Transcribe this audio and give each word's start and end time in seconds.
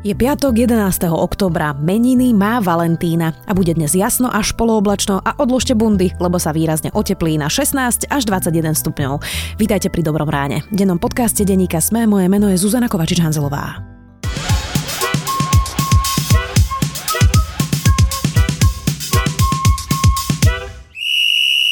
Je 0.00 0.16
piatok 0.16 0.56
11. 0.56 1.12
oktobra, 1.12 1.76
meniny 1.76 2.32
má 2.32 2.56
Valentína 2.64 3.36
a 3.44 3.52
bude 3.52 3.76
dnes 3.76 3.92
jasno 3.92 4.32
až 4.32 4.56
polooblačno 4.56 5.20
a 5.20 5.36
odložte 5.36 5.76
bundy, 5.76 6.08
lebo 6.16 6.40
sa 6.40 6.56
výrazne 6.56 6.88
oteplí 6.96 7.36
na 7.36 7.52
16 7.52 8.08
až 8.08 8.22
21 8.24 8.72
stupňov. 8.80 9.20
Vítajte 9.60 9.92
pri 9.92 10.00
Dobrom 10.00 10.32
ráne. 10.32 10.64
V 10.72 10.80
dennom 10.80 10.96
podcaste 10.96 11.44
denníka 11.44 11.84
Sme, 11.84 12.08
moje 12.08 12.32
meno 12.32 12.48
je 12.48 12.56
Zuzana 12.56 12.88
Kovačič-Hanzelová. 12.88 13.84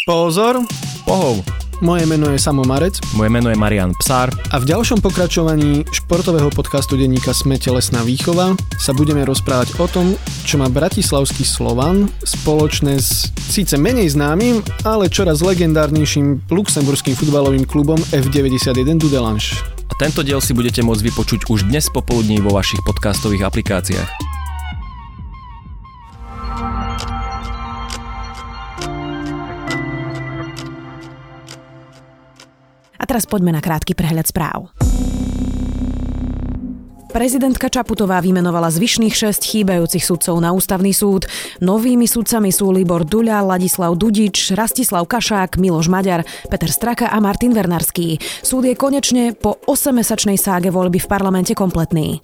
Pozor, 0.05 0.69
pohov. 1.09 1.58
Moje 1.79 2.11
meno 2.11 2.27
je 2.35 2.43
Samo 2.43 2.67
Marec 2.67 2.99
Moje 3.15 3.31
meno 3.31 3.55
je 3.55 3.57
Marian 3.57 3.95
Psár. 4.03 4.35
a 4.35 4.57
v 4.59 4.67
ďalšom 4.67 4.99
pokračovaní 4.99 5.87
športového 5.95 6.51
podcastu 6.51 6.99
denníka 6.99 7.31
Sme 7.31 7.55
telesná 7.55 8.03
výchova 8.03 8.59
sa 8.83 8.91
budeme 8.91 9.23
rozprávať 9.23 9.79
o 9.79 9.87
tom, 9.87 10.19
čo 10.43 10.59
má 10.59 10.67
bratislavský 10.67 11.47
Slovan 11.47 12.11
spoločné 12.27 12.99
s 12.99 13.31
síce 13.39 13.79
menej 13.79 14.11
známym, 14.11 14.59
ale 14.83 15.07
čoraz 15.07 15.39
legendárnejším 15.39 16.51
luxemburským 16.51 17.15
futbalovým 17.15 17.63
klubom 17.63 18.03
F91 18.11 18.99
Dudelange. 18.99 19.63
A 19.87 19.95
tento 19.95 20.27
diel 20.27 20.43
si 20.43 20.59
budete 20.59 20.83
môcť 20.83 21.15
vypočuť 21.15 21.41
už 21.47 21.71
dnes 21.71 21.87
popoludní 21.95 22.43
vo 22.43 22.51
vašich 22.59 22.83
podcastových 22.83 23.47
aplikáciách. 23.47 24.38
Teraz 33.09 33.25
poďme 33.25 33.57
na 33.57 33.65
krátky 33.65 33.97
prehľad 33.97 34.29
správ. 34.29 34.69
Prezidentka 37.09 37.73
Čaputová 37.73 38.21
vymenovala 38.21 38.69
zvyšných 38.69 39.17
šesť 39.17 39.43
chýbajúcich 39.49 40.05
sudcov 40.05 40.37
na 40.45 40.53
ústavný 40.53 40.93
súd. 40.93 41.25
Novými 41.65 42.05
sudcami 42.05 42.53
sú 42.53 42.69
Libor 42.69 43.09
Duľa, 43.09 43.49
Ladislav 43.49 43.97
Dudič, 43.97 44.53
Rastislav 44.53 45.09
Kašák, 45.09 45.57
Miloš 45.57 45.89
Maďar, 45.89 46.29
Peter 46.53 46.69
Straka 46.69 47.09
a 47.09 47.17
Martin 47.17 47.57
Vernarský. 47.57 48.21
Súd 48.45 48.69
je 48.69 48.77
konečne 48.77 49.33
po 49.33 49.57
8-mesačnej 49.65 50.37
ságe 50.37 50.69
voľby 50.69 51.01
v 51.01 51.09
parlamente 51.09 51.57
kompletný. 51.57 52.21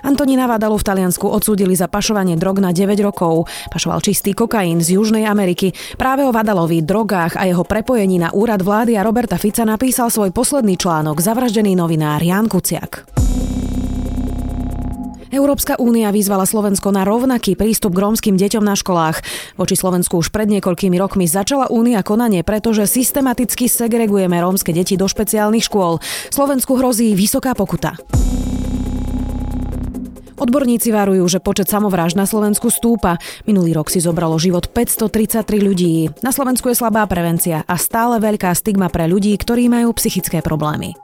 Antonína 0.00 0.48
Vadalu 0.48 0.80
v 0.80 0.86
Taliansku 0.86 1.28
odsúdili 1.28 1.76
za 1.76 1.84
pašovanie 1.84 2.40
drog 2.40 2.60
na 2.60 2.72
9 2.72 2.96
rokov. 3.04 3.48
Pašoval 3.68 4.00
čistý 4.00 4.32
kokain 4.32 4.80
z 4.80 4.96
Južnej 4.96 5.28
Ameriky. 5.28 5.76
Práve 6.00 6.24
o 6.24 6.32
Vadalovi, 6.32 6.80
drogách 6.80 7.36
a 7.36 7.44
jeho 7.44 7.64
prepojení 7.64 8.16
na 8.16 8.32
úrad 8.32 8.64
vlády 8.64 8.96
a 8.96 9.04
Roberta 9.04 9.36
Fica 9.36 9.68
napísal 9.68 10.08
svoj 10.08 10.32
posledný 10.32 10.80
článok 10.80 11.20
zavraždený 11.20 11.76
novinár 11.76 12.24
Jan 12.24 12.48
Kuciak. 12.48 13.20
Európska 15.30 15.78
únia 15.78 16.10
vyzvala 16.10 16.42
Slovensko 16.42 16.90
na 16.90 17.06
rovnaký 17.06 17.54
prístup 17.54 17.94
k 17.94 18.02
rómskym 18.02 18.34
deťom 18.34 18.66
na 18.66 18.74
školách. 18.74 19.22
Voči 19.54 19.78
Slovensku 19.78 20.18
už 20.18 20.34
pred 20.34 20.50
niekoľkými 20.50 20.98
rokmi 20.98 21.30
začala 21.30 21.70
únia 21.70 22.02
konanie, 22.02 22.42
pretože 22.42 22.90
systematicky 22.90 23.70
segregujeme 23.70 24.34
rómske 24.42 24.74
deti 24.74 24.98
do 24.98 25.06
špeciálnych 25.06 25.70
škôl. 25.70 26.02
Slovensku 26.34 26.74
hrozí 26.74 27.14
vysoká 27.14 27.54
pokuta. 27.54 27.94
Odborníci 30.40 30.88
varujú, 30.88 31.28
že 31.28 31.44
počet 31.44 31.68
samovrážd 31.68 32.16
na 32.16 32.24
Slovensku 32.24 32.72
stúpa. 32.72 33.20
Minulý 33.44 33.76
rok 33.76 33.92
si 33.92 34.00
zobralo 34.00 34.40
život 34.40 34.72
533 34.72 35.44
ľudí. 35.60 36.08
Na 36.24 36.32
Slovensku 36.32 36.72
je 36.72 36.80
slabá 36.80 37.04
prevencia 37.04 37.60
a 37.68 37.76
stále 37.76 38.16
veľká 38.16 38.48
stigma 38.56 38.88
pre 38.88 39.04
ľudí, 39.04 39.36
ktorí 39.36 39.68
majú 39.68 39.92
psychické 40.00 40.40
problémy. 40.40 40.96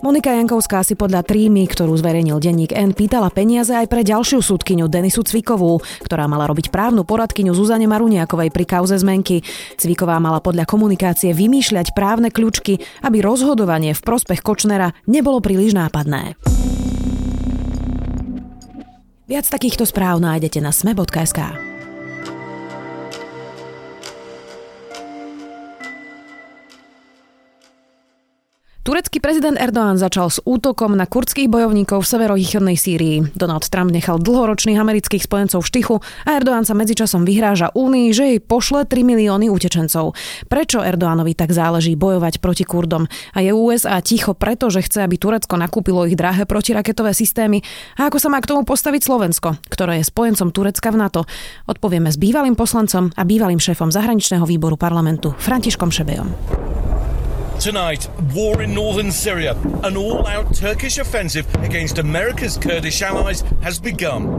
Monika 0.00 0.32
Jankovská 0.32 0.80
si 0.80 0.96
podľa 0.96 1.20
trímy, 1.20 1.68
ktorú 1.68 1.92
zverejnil 2.00 2.40
denník 2.40 2.72
N, 2.72 2.96
pýtala 2.96 3.28
peniaze 3.28 3.76
aj 3.76 3.84
pre 3.84 4.00
ďalšiu 4.00 4.40
súdkyňu 4.40 4.88
Denisu 4.88 5.20
Cvikovú, 5.20 5.84
ktorá 6.08 6.24
mala 6.24 6.48
robiť 6.48 6.72
právnu 6.72 7.04
poradkyňu 7.04 7.52
Zuzane 7.52 7.84
Maruniakovej 7.84 8.48
pri 8.48 8.64
kauze 8.64 8.96
zmenky. 8.96 9.44
Cviková 9.76 10.16
mala 10.16 10.40
podľa 10.40 10.64
komunikácie 10.64 11.36
vymýšľať 11.36 11.92
právne 11.92 12.32
kľúčky, 12.32 12.80
aby 13.04 13.20
rozhodovanie 13.20 13.92
v 13.92 14.00
prospech 14.00 14.40
Kočnera 14.40 14.96
nebolo 15.04 15.44
príliš 15.44 15.76
nápadné. 15.76 16.40
Viac 19.28 19.46
takýchto 19.52 19.84
správ 19.84 20.16
nájdete 20.18 20.64
na 20.64 20.72
sme.sk. 20.72 21.69
Turecký 28.80 29.20
prezident 29.20 29.60
Erdoğan 29.60 30.00
začal 30.00 30.32
s 30.32 30.40
útokom 30.40 30.96
na 30.96 31.04
kurdských 31.04 31.52
bojovníkov 31.52 32.00
v 32.00 32.10
severovýchodnej 32.16 32.80
Sýrii. 32.80 33.36
Donald 33.36 33.68
Trump 33.68 33.92
nechal 33.92 34.16
dlhoročných 34.16 34.80
amerických 34.80 35.20
spojencov 35.20 35.60
v 35.60 35.68
štychu 35.68 35.94
a 36.24 36.40
Erdoğan 36.40 36.64
sa 36.64 36.72
medzičasom 36.72 37.28
vyhráža 37.28 37.76
Únii, 37.76 38.08
že 38.16 38.24
jej 38.32 38.40
pošle 38.40 38.88
3 38.88 39.04
milióny 39.04 39.52
utečencov. 39.52 40.16
Prečo 40.48 40.80
Erdoánovi 40.80 41.36
tak 41.36 41.52
záleží 41.52 41.92
bojovať 41.92 42.40
proti 42.40 42.64
Kurdom? 42.64 43.04
A 43.36 43.44
je 43.44 43.52
USA 43.52 44.00
ticho 44.00 44.32
preto, 44.32 44.72
že 44.72 44.80
chce, 44.80 45.04
aby 45.04 45.20
Turecko 45.20 45.60
nakúpilo 45.60 46.08
ich 46.08 46.16
drahé 46.16 46.48
protiraketové 46.48 47.12
systémy? 47.12 47.60
A 48.00 48.08
ako 48.08 48.16
sa 48.16 48.32
má 48.32 48.40
k 48.40 48.48
tomu 48.48 48.64
postaviť 48.64 49.04
Slovensko, 49.04 49.60
ktoré 49.68 50.00
je 50.00 50.08
spojencom 50.08 50.56
Turecka 50.56 50.88
v 50.88 51.04
NATO? 51.04 51.28
Odpovieme 51.68 52.08
s 52.08 52.16
bývalým 52.16 52.56
poslancom 52.56 53.12
a 53.12 53.22
bývalým 53.28 53.60
šéfom 53.60 53.92
zahraničného 53.92 54.48
výboru 54.48 54.80
parlamentu 54.80 55.36
Františkom 55.36 55.92
Šebejom. 55.92 56.89
Tonight, 57.60 58.08
war 58.32 58.64
in 58.64 58.72
northern 58.72 59.12
Syria. 59.12 59.52
An 59.84 59.92
all 59.92 60.24
out 60.24 60.48
Turkish 60.56 60.96
offensive 60.96 61.44
against 61.60 62.00
America's 62.00 62.56
Kurdish 62.56 63.04
allies 63.04 63.44
has 63.60 63.76
begun. 63.76 64.32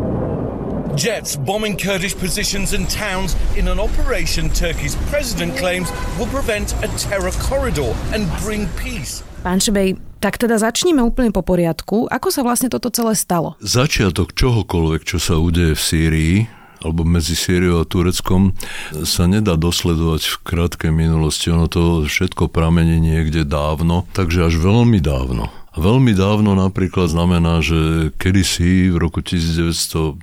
Jets 0.98 1.38
bombing 1.38 1.78
Kurdish 1.78 2.18
positions 2.18 2.74
and 2.74 2.90
towns 2.90 3.38
in 3.54 3.70
an 3.70 3.78
operation 3.78 4.50
Turkey's 4.50 4.98
president 5.14 5.54
claims 5.54 5.94
will 6.18 6.26
prevent 6.34 6.74
a 6.82 6.90
terror 6.98 7.30
corridor 7.38 7.94
and 8.10 8.26
bring 8.42 8.66
peace. 8.74 9.22
Pán 9.46 9.62
Šebej, 9.62 10.02
tak 10.18 10.42
teda 10.42 10.58
začníme 10.58 11.06
úplne 11.06 11.30
po 11.30 11.46
poriadku. 11.46 12.10
Ako 12.10 12.34
sa 12.34 12.42
vlastne 12.42 12.74
toto 12.74 12.90
celé 12.90 13.14
stalo? 13.14 13.54
Začiatok 13.62 14.34
čohokoľvek, 14.34 15.02
čo 15.06 15.22
sa 15.22 15.38
udeje 15.38 15.78
v 15.78 15.82
Sýrii, 15.82 16.36
alebo 16.82 17.06
medzi 17.06 17.38
Sýriou 17.38 17.82
a 17.82 17.86
Tureckom 17.86 18.58
sa 19.06 19.30
nedá 19.30 19.56
dosledovať 19.56 20.22
v 20.26 20.36
krátkej 20.42 20.92
minulosti. 20.92 21.54
Ono 21.54 21.70
to 21.70 22.06
všetko 22.06 22.50
pramení 22.50 22.98
niekde 22.98 23.46
dávno, 23.46 24.10
takže 24.12 24.50
až 24.50 24.58
veľmi 24.58 24.98
dávno. 25.00 25.50
A 25.72 25.80
veľmi 25.80 26.12
dávno 26.12 26.52
napríklad 26.52 27.08
znamená, 27.08 27.64
že 27.64 28.12
kedysi 28.20 28.92
v 28.92 29.00
roku 29.00 29.24
1919 29.24 30.20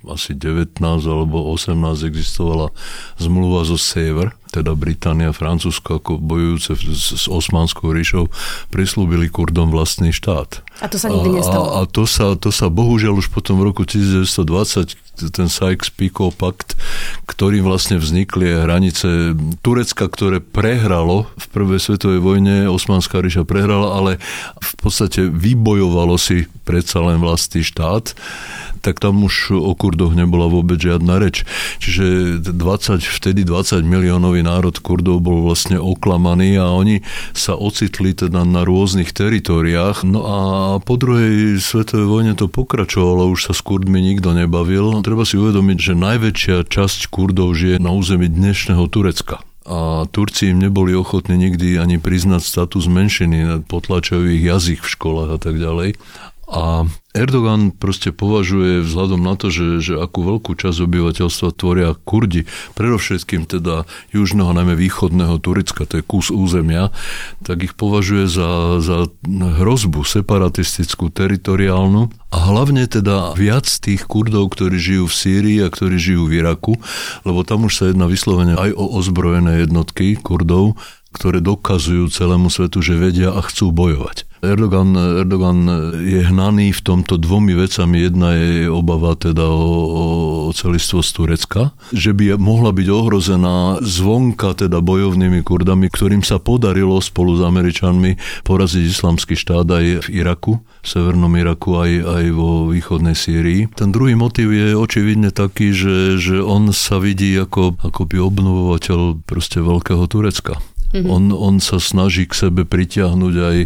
alebo 0.84 1.36
18 1.56 1.72
existovala 2.04 2.68
zmluva 3.16 3.64
zo 3.64 3.80
Sever, 3.80 4.36
teda 4.52 4.76
Británia 4.76 5.32
Francúzsko 5.32 6.04
ako 6.04 6.20
bojujúce 6.20 6.76
s, 6.76 7.24
s 7.24 7.26
Osmanskou 7.32 7.96
ríšou, 7.96 8.28
prislúbili 8.68 9.32
Kurdom 9.32 9.72
vlastný 9.72 10.12
štát. 10.12 10.60
A 10.84 10.86
to 10.92 11.00
sa 11.00 11.08
nikdy 11.08 11.40
nestalo. 11.40 11.80
A, 11.80 11.88
a 11.88 11.88
to, 11.88 12.04
sa, 12.04 12.36
to 12.36 12.52
sa 12.52 12.68
bohužiaľ 12.68 13.16
už 13.16 13.32
potom 13.32 13.56
v 13.56 13.72
roku 13.72 13.88
1920 13.88 15.07
ten 15.34 15.50
Sykes-Picot 15.50 16.38
pakt, 16.38 16.78
ktorým 17.26 17.66
vlastne 17.66 17.98
vznikli 17.98 18.46
hranice 18.46 19.34
Turecka, 19.60 20.06
ktoré 20.06 20.38
prehralo 20.38 21.26
v 21.34 21.46
prvej 21.50 21.80
svetovej 21.82 22.20
vojne, 22.22 22.70
Osmanská 22.70 23.18
ríša 23.18 23.42
prehrala, 23.42 23.98
ale 23.98 24.12
v 24.62 24.72
podstate 24.78 25.26
vybojovalo 25.26 26.14
si 26.16 26.46
predsa 26.62 27.02
len 27.02 27.18
vlastný 27.18 27.66
štát 27.66 28.14
tak 28.78 29.02
tam 29.02 29.26
už 29.26 29.58
o 29.58 29.74
Kurdoch 29.74 30.14
nebola 30.14 30.46
vôbec 30.46 30.78
žiadna 30.78 31.18
reč. 31.18 31.42
Čiže 31.82 32.38
20, 32.40 33.02
vtedy 33.02 33.42
20 33.42 33.82
miliónový 33.82 34.46
národ 34.46 34.74
Kurdov 34.78 35.20
bol 35.22 35.44
vlastne 35.44 35.76
oklamaný 35.76 36.56
a 36.56 36.70
oni 36.70 37.02
sa 37.34 37.58
ocitli 37.58 38.14
teda 38.14 38.46
na 38.46 38.62
rôznych 38.62 39.10
teritoriách. 39.12 40.06
No 40.06 40.20
a 40.24 40.36
po 40.80 40.96
druhej 40.96 41.58
svetovej 41.58 42.06
vojne 42.08 42.32
to 42.38 42.46
pokračovalo, 42.46 43.28
už 43.28 43.50
sa 43.50 43.52
s 43.52 43.60
Kurdmi 43.60 44.00
nikto 44.00 44.32
nebavil. 44.32 45.02
Treba 45.08 45.24
si 45.24 45.40
uvedomiť, 45.40 45.78
že 45.80 45.94
najväčšia 45.96 46.68
časť 46.68 47.08
Kurdov 47.08 47.56
žije 47.56 47.80
na 47.80 47.96
území 47.96 48.28
dnešného 48.28 48.84
Turecka 48.92 49.40
a 49.64 50.04
Turci 50.04 50.52
im 50.52 50.60
neboli 50.60 50.92
ochotní 50.92 51.40
nikdy 51.48 51.80
ani 51.80 51.96
priznať 51.96 52.44
status 52.44 52.92
menšiny, 52.92 53.64
potlačajú 53.72 54.28
ich 54.28 54.44
jazyk 54.44 54.84
v 54.84 54.92
školách 54.92 55.30
a 55.32 55.38
tak 55.40 55.56
ďalej. 55.56 55.96
A 56.48 56.88
Erdogan 57.12 57.76
proste 57.76 58.08
považuje 58.08 58.80
vzhľadom 58.80 59.20
na 59.20 59.36
to, 59.36 59.52
že, 59.52 59.84
že 59.84 59.94
akú 60.00 60.24
veľkú 60.24 60.56
časť 60.56 60.80
obyvateľstva 60.80 61.48
tvoria 61.52 61.92
Kurdi, 61.92 62.48
predovšetkým 62.72 63.44
teda 63.44 63.84
južného, 64.16 64.56
najmä 64.56 64.72
východného 64.72 65.36
Turecka, 65.44 65.84
to 65.84 66.00
je 66.00 66.04
kus 66.08 66.32
územia, 66.32 66.88
tak 67.44 67.68
ich 67.68 67.74
považuje 67.76 68.32
za, 68.32 68.80
za 68.80 69.12
hrozbu 69.28 70.04
separatistickú, 70.08 71.12
teritoriálnu. 71.12 72.08
A 72.28 72.38
hlavne 72.52 72.84
teda 72.84 73.32
viac 73.36 73.64
tých 73.64 74.04
Kurdov, 74.04 74.52
ktorí 74.52 74.76
žijú 74.76 75.08
v 75.08 75.16
Sýrii 75.16 75.58
a 75.64 75.72
ktorí 75.72 75.96
žijú 75.96 76.28
v 76.28 76.44
Iraku, 76.44 76.76
lebo 77.24 77.40
tam 77.44 77.68
už 77.68 77.72
sa 77.72 77.84
jedná 77.88 78.04
vyslovene 78.04 78.52
aj 78.56 78.76
o 78.76 78.84
ozbrojené 79.00 79.64
jednotky 79.64 80.16
Kurdov, 80.16 80.76
ktoré 81.12 81.40
dokazujú 81.40 82.12
celému 82.12 82.52
svetu, 82.52 82.84
že 82.84 83.00
vedia 83.00 83.32
a 83.32 83.40
chcú 83.40 83.72
bojovať. 83.72 84.28
Erdogan, 84.38 84.94
Erdogan 84.94 85.66
je 85.98 86.22
hnaný 86.22 86.70
v 86.70 86.84
tomto 86.84 87.18
dvomi 87.18 87.58
vecami. 87.58 88.06
Jedna 88.06 88.38
je 88.38 88.70
obava 88.70 89.18
teda 89.18 89.42
o, 89.42 89.66
o 90.46 90.54
celistvo 90.54 91.02
z 91.02 91.10
Turecka, 91.10 91.62
že 91.90 92.14
by 92.14 92.38
mohla 92.38 92.70
byť 92.70 92.86
ohrozená 92.86 93.82
zvonka 93.82 94.54
teda 94.54 94.78
bojovnými 94.78 95.42
kurdami, 95.42 95.90
ktorým 95.90 96.22
sa 96.22 96.38
podarilo 96.38 97.02
spolu 97.02 97.34
s 97.34 97.42
Američanmi 97.42 98.14
poraziť 98.46 98.84
islamský 98.86 99.34
štát 99.34 99.66
aj 99.66 100.06
v 100.06 100.08
Iraku, 100.22 100.62
v 100.62 100.86
severnom 100.86 101.34
Iraku 101.34 101.74
aj, 101.74 101.92
aj 102.06 102.24
vo 102.30 102.70
východnej 102.70 103.18
Sýrii. 103.18 103.66
Ten 103.74 103.90
druhý 103.90 104.14
motiv 104.14 104.54
je 104.54 104.78
očividne 104.78 105.34
taký, 105.34 105.74
že, 105.74 106.14
že 106.14 106.38
on 106.38 106.70
sa 106.70 107.02
vidí 107.02 107.34
ako, 107.34 107.74
ako 107.82 108.06
by 108.06 108.16
obnovovateľ 108.22 109.26
proste 109.26 109.58
veľkého 109.58 110.06
Turecka. 110.06 110.62
Mm-hmm. 110.92 111.08
On, 111.08 111.24
on 111.32 111.56
sa 111.60 111.76
snaží 111.76 112.24
k 112.24 112.48
sebe 112.48 112.64
pritiahnuť 112.64 113.34
aj 113.36 113.56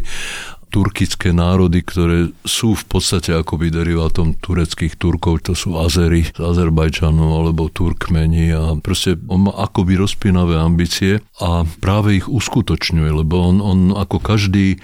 turkické 0.73 1.37
národy, 1.37 1.85
ktoré 1.85 2.33
sú 2.49 2.73
v 2.73 2.85
podstate 2.89 3.37
akoby 3.37 3.69
derivátom 3.69 4.33
tureckých 4.41 4.97
Turkov, 4.97 5.45
to 5.45 5.53
sú 5.53 5.77
Azery 5.77 6.25
z 6.25 6.41
Azerbajčanu 6.41 7.21
alebo 7.21 7.69
Turkmeni 7.69 8.57
a 8.57 8.73
proste 8.81 9.21
on 9.29 9.47
má 9.47 9.53
akoby 9.53 10.01
rozpínavé 10.01 10.57
ambície 10.57 11.21
a 11.37 11.69
práve 11.85 12.25
ich 12.25 12.27
uskutočňuje, 12.27 13.11
lebo 13.13 13.53
on, 13.53 13.61
on 13.61 13.81
ako 13.93 14.17
každý 14.25 14.81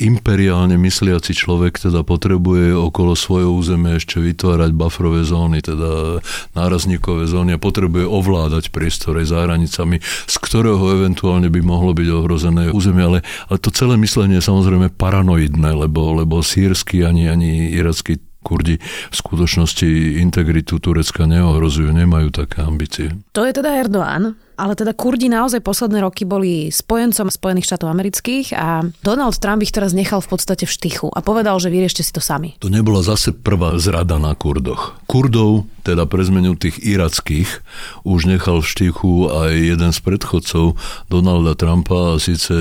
imperiálne 0.00 0.78
mysliaci 0.80 1.36
človek 1.36 1.76
teda 1.76 2.06
potrebuje 2.06 2.72
okolo 2.72 3.12
svojho 3.12 3.52
územia 3.52 3.98
ešte 3.98 4.22
vytvárať 4.22 4.70
bufferové 4.72 5.26
zóny, 5.26 5.60
teda 5.60 6.22
nárazníkové 6.56 7.28
zóny 7.28 7.56
a 7.56 7.62
potrebuje 7.62 8.08
ovládať 8.08 8.72
priestore 8.72 9.26
za 9.26 9.44
hranicami, 9.44 10.00
z 10.02 10.34
ktorého 10.40 10.82
eventuálne 11.02 11.52
by 11.52 11.60
mohlo 11.60 11.92
byť 11.92 12.08
ohrozené 12.08 12.64
územie, 12.72 13.04
ale, 13.04 13.18
ale 13.50 13.58
to 13.60 13.68
celé 13.74 13.98
myslenie 14.00 14.40
je 14.40 14.48
samozrejme 14.48 14.94
paranoidné, 14.94 15.74
lebo, 15.74 16.16
lebo 16.16 16.40
sírsky 16.40 17.04
ani, 17.04 17.28
ani 17.28 17.72
iracký 17.72 18.20
Kurdi 18.42 18.74
v 18.82 19.14
skutočnosti 19.14 20.18
integritu 20.18 20.82
Turecka 20.82 21.30
neohrozujú, 21.30 21.94
nemajú 21.94 22.34
také 22.34 22.66
ambície. 22.66 23.14
To 23.38 23.46
je 23.46 23.54
teda 23.54 23.78
Erdoğan, 23.78 24.34
ale 24.62 24.78
teda 24.78 24.94
Kurdi 24.94 25.26
naozaj 25.26 25.58
posledné 25.58 25.98
roky 26.06 26.22
boli 26.22 26.70
spojencom 26.70 27.26
Spojených 27.26 27.66
štátov 27.66 27.90
amerických 27.90 28.54
a 28.54 28.86
Donald 29.02 29.34
Trump 29.42 29.66
ich 29.66 29.74
teraz 29.74 29.90
nechal 29.90 30.22
v 30.22 30.30
podstate 30.30 30.70
v 30.70 30.70
štychu 30.70 31.10
a 31.10 31.18
povedal, 31.18 31.58
že 31.58 31.66
vyriešte 31.66 32.06
si 32.06 32.14
to 32.14 32.22
sami. 32.22 32.54
To 32.62 32.70
nebola 32.70 33.02
zase 33.02 33.34
prvá 33.34 33.74
zrada 33.82 34.22
na 34.22 34.38
Kurdoch. 34.38 34.94
Kurdov, 35.10 35.66
teda 35.82 36.06
pre 36.06 36.22
zmenu 36.22 36.54
tých 36.54 36.78
irackých, 36.78 37.50
už 38.06 38.30
nechal 38.30 38.62
v 38.62 38.70
štychu 38.70 39.34
aj 39.34 39.50
jeden 39.50 39.90
z 39.90 39.98
predchodcov 39.98 40.78
Donalda 41.10 41.58
Trumpa, 41.58 42.14
a 42.14 42.22
síce 42.22 42.54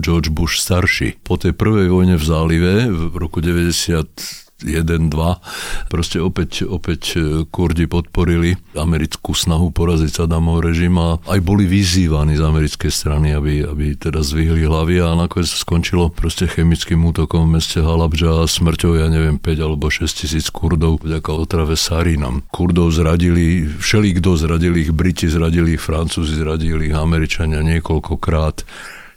George 0.00 0.32
Bush 0.32 0.64
starší. 0.64 1.20
Po 1.20 1.36
tej 1.36 1.52
prvej 1.52 1.92
vojne 1.92 2.16
v 2.16 2.24
zálive 2.24 2.72
v 2.88 3.14
roku 3.20 3.44
90 3.44 4.47
1, 4.58 5.14
2. 5.14 5.86
Proste 5.86 6.18
opäť, 6.18 6.66
opäť 6.66 7.14
e, 7.14 7.46
Kurdi 7.46 7.86
podporili 7.86 8.58
americkú 8.74 9.30
snahu 9.30 9.70
poraziť 9.70 10.10
Saddamov 10.10 10.66
režim 10.66 10.98
a 10.98 11.22
aj 11.30 11.38
boli 11.46 11.62
vyzývaní 11.62 12.34
z 12.34 12.42
americkej 12.42 12.90
strany, 12.90 13.38
aby, 13.38 13.62
aby 13.62 13.94
teda 13.94 14.18
zvihli 14.18 14.66
hlavy 14.66 14.98
a 14.98 15.14
nakoniec 15.14 15.46
skončilo 15.46 16.10
proste 16.10 16.50
chemickým 16.50 16.98
útokom 17.06 17.46
v 17.46 17.62
meste 17.62 17.78
Halabja 17.78 18.42
a 18.42 18.50
smrťou, 18.50 18.98
ja 18.98 19.06
neviem, 19.06 19.38
5 19.38 19.62
alebo 19.62 19.86
6 19.94 20.26
tisíc 20.26 20.50
Kurdov 20.50 21.06
vďaka 21.06 21.30
otrave 21.30 21.78
sarinam. 21.78 22.42
Kurdov 22.50 22.90
zradili, 22.90 23.62
všeli 23.62 24.18
kto 24.18 24.34
zradili 24.42 24.82
ich, 24.82 24.90
Briti 24.90 25.30
zradili 25.30 25.78
ich, 25.78 25.82
Francúzi 25.82 26.34
zradili 26.34 26.90
ich, 26.90 26.98
Američania 26.98 27.62
niekoľkokrát 27.62 28.66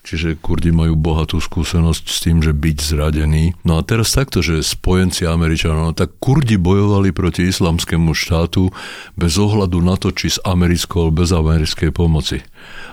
Čiže 0.02 0.42
Kurdi 0.42 0.74
majú 0.74 0.98
bohatú 0.98 1.38
skúsenosť 1.38 2.06
s 2.10 2.18
tým, 2.26 2.42
že 2.42 2.58
byť 2.58 2.78
zradený. 2.82 3.54
No 3.62 3.78
a 3.78 3.86
teraz 3.86 4.18
takto, 4.18 4.42
že 4.42 4.66
spojenci 4.66 5.30
Američanov, 5.30 5.94
no 5.94 5.94
tak 5.94 6.18
Kurdi 6.18 6.58
bojovali 6.58 7.14
proti 7.14 7.46
islamskému 7.46 8.18
štátu 8.18 8.74
bez 9.14 9.38
ohľadu 9.38 9.78
na 9.86 9.96
to, 10.02 10.10
či 10.10 10.34
s 10.34 10.42
americkou 10.42 11.06
alebo 11.06 11.22
bez 11.22 11.30
americkej 11.30 11.94
pomoci. 11.94 12.42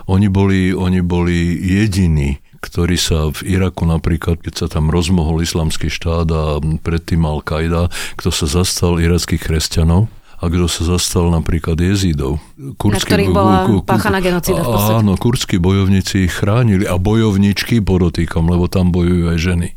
Oni 0.05 0.29
boli, 0.29 0.69
oni 0.69 1.01
boli 1.01 1.57
jediní, 1.57 2.37
ktorí 2.61 2.99
sa 2.99 3.31
v 3.31 3.57
Iraku 3.57 3.87
napríklad, 3.87 4.43
keď 4.43 4.53
sa 4.53 4.67
tam 4.67 4.91
rozmohol 4.91 5.41
islamský 5.41 5.87
štát 5.89 6.27
a 6.29 6.43
predtým 6.61 7.23
Al-Qaida, 7.25 7.89
kto 8.19 8.29
sa 8.29 8.45
zastal 8.45 8.99
irackých 8.99 9.39
kresťanov, 9.39 10.11
a 10.39 10.45
kto 10.47 10.65
sa 10.71 10.95
zastal 10.95 11.27
napríklad 11.27 11.75
jezidov. 11.75 12.39
Kurskí, 12.79 12.95
na 12.95 12.99
ktorých 13.03 13.31
bola 13.35 13.57
páchaná 13.83 14.23
genocída 14.23 14.63
v 14.63 14.71
podstate. 14.71 14.99
Áno, 15.03 15.11
kurdskí 15.19 15.55
bojovníci 15.59 16.27
ich 16.27 16.33
chránili 16.35 16.87
a 16.87 16.95
bojovničky 16.95 17.83
podotýkam, 17.83 18.47
lebo 18.47 18.71
tam 18.71 18.95
bojujú 18.95 19.35
aj 19.35 19.37
ženy 19.39 19.69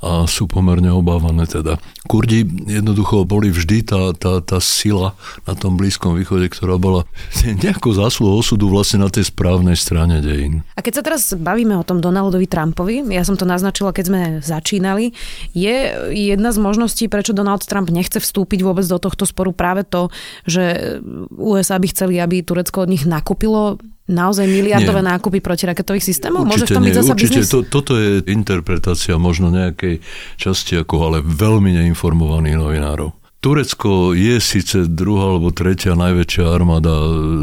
a 0.00 0.24
sú 0.24 0.48
pomerne 0.48 0.88
obávané 0.88 1.44
teda. 1.44 1.76
Kurdi 2.08 2.48
jednoducho 2.70 3.26
boli 3.28 3.52
vždy 3.52 3.78
tá, 3.84 4.00
tá, 4.16 4.40
tá 4.40 4.58
sila 4.62 5.12
na 5.44 5.52
tom 5.52 5.76
Blízkom 5.76 6.16
východe, 6.16 6.48
ktorá 6.48 6.80
bola 6.80 7.04
nejakou 7.64 7.92
zásluhou 7.92 8.40
osudu 8.40 8.72
vlastne 8.72 9.04
na 9.04 9.12
tej 9.12 9.28
správnej 9.28 9.76
strane 9.76 10.24
dejín. 10.24 10.64
A 10.76 10.80
keď 10.80 10.92
sa 11.00 11.02
teraz 11.04 11.22
bavíme 11.36 11.76
o 11.76 11.84
tom 11.84 12.00
Donaldovi 12.00 12.48
Trumpovi, 12.48 13.04
ja 13.12 13.20
som 13.26 13.36
to 13.36 13.44
naznačila, 13.44 13.92
keď 13.92 14.04
sme 14.08 14.20
začínali, 14.40 15.12
je 15.52 15.76
jedna 16.14 16.54
z 16.54 16.58
možností, 16.62 17.04
prečo 17.12 17.36
Donald 17.36 17.64
Trump 17.68 17.92
nechce 17.92 18.16
vstúpiť 18.16 18.64
vôbec 18.64 18.86
do 18.88 18.96
tohto 18.96 19.28
sporu 19.28 19.52
práve 19.52 19.84
to, 19.84 20.05
že 20.46 20.98
USA 21.36 21.76
by 21.76 21.86
chceli, 21.90 22.20
aby 22.20 22.42
Turecko 22.42 22.84
od 22.84 22.90
nich 22.90 23.04
nakúpilo 23.04 23.78
naozaj 24.06 24.46
miliardové 24.46 25.02
nie. 25.02 25.10
nákupy 25.10 25.38
protiraketových 25.42 26.04
systémov? 26.04 26.46
Určite 26.46 26.50
Môže 26.50 26.64
v 26.64 26.76
tom 26.78 26.82
nie, 26.82 26.88
byť 26.90 26.96
zasa 26.96 27.12
určite. 27.12 27.38
biznis? 27.42 27.50
To, 27.50 27.58
toto 27.66 27.92
je 27.98 28.22
interpretácia 28.30 29.14
možno 29.18 29.50
nejakej 29.50 29.98
časti, 30.38 30.78
ako 30.78 30.94
ale 31.10 31.18
veľmi 31.26 31.74
neinformovaných 31.82 32.56
novinárov. 32.56 33.10
Turecko 33.42 34.16
je 34.16 34.42
síce 34.42 34.90
druhá 34.90 35.36
alebo 35.36 35.54
tretia 35.54 35.94
najväčšia 35.94 36.44
armáda 36.50 36.94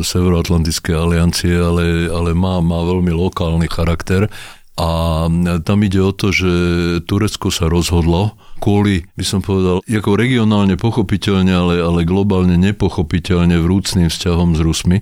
Severoatlantickej 0.04 0.96
aliancie, 0.96 1.56
ale, 1.56 2.12
ale 2.12 2.36
má, 2.36 2.60
má 2.60 2.84
veľmi 2.84 3.14
lokálny 3.14 3.72
charakter. 3.72 4.28
A 4.74 5.30
tam 5.62 5.80
ide 5.86 6.02
o 6.02 6.10
to, 6.10 6.34
že 6.34 6.52
Turecko 7.06 7.54
sa 7.54 7.70
rozhodlo, 7.70 8.34
kvôli, 8.64 9.04
by 9.20 9.26
som 9.28 9.44
povedal, 9.44 9.84
ako 9.84 10.16
regionálne 10.16 10.80
pochopiteľne, 10.80 11.52
ale, 11.52 11.76
ale 11.84 12.08
globálne 12.08 12.56
nepochopiteľne 12.56 13.60
vrúcným 13.60 14.08
vzťahom 14.08 14.56
s 14.56 14.62
Rusmi, 14.64 14.98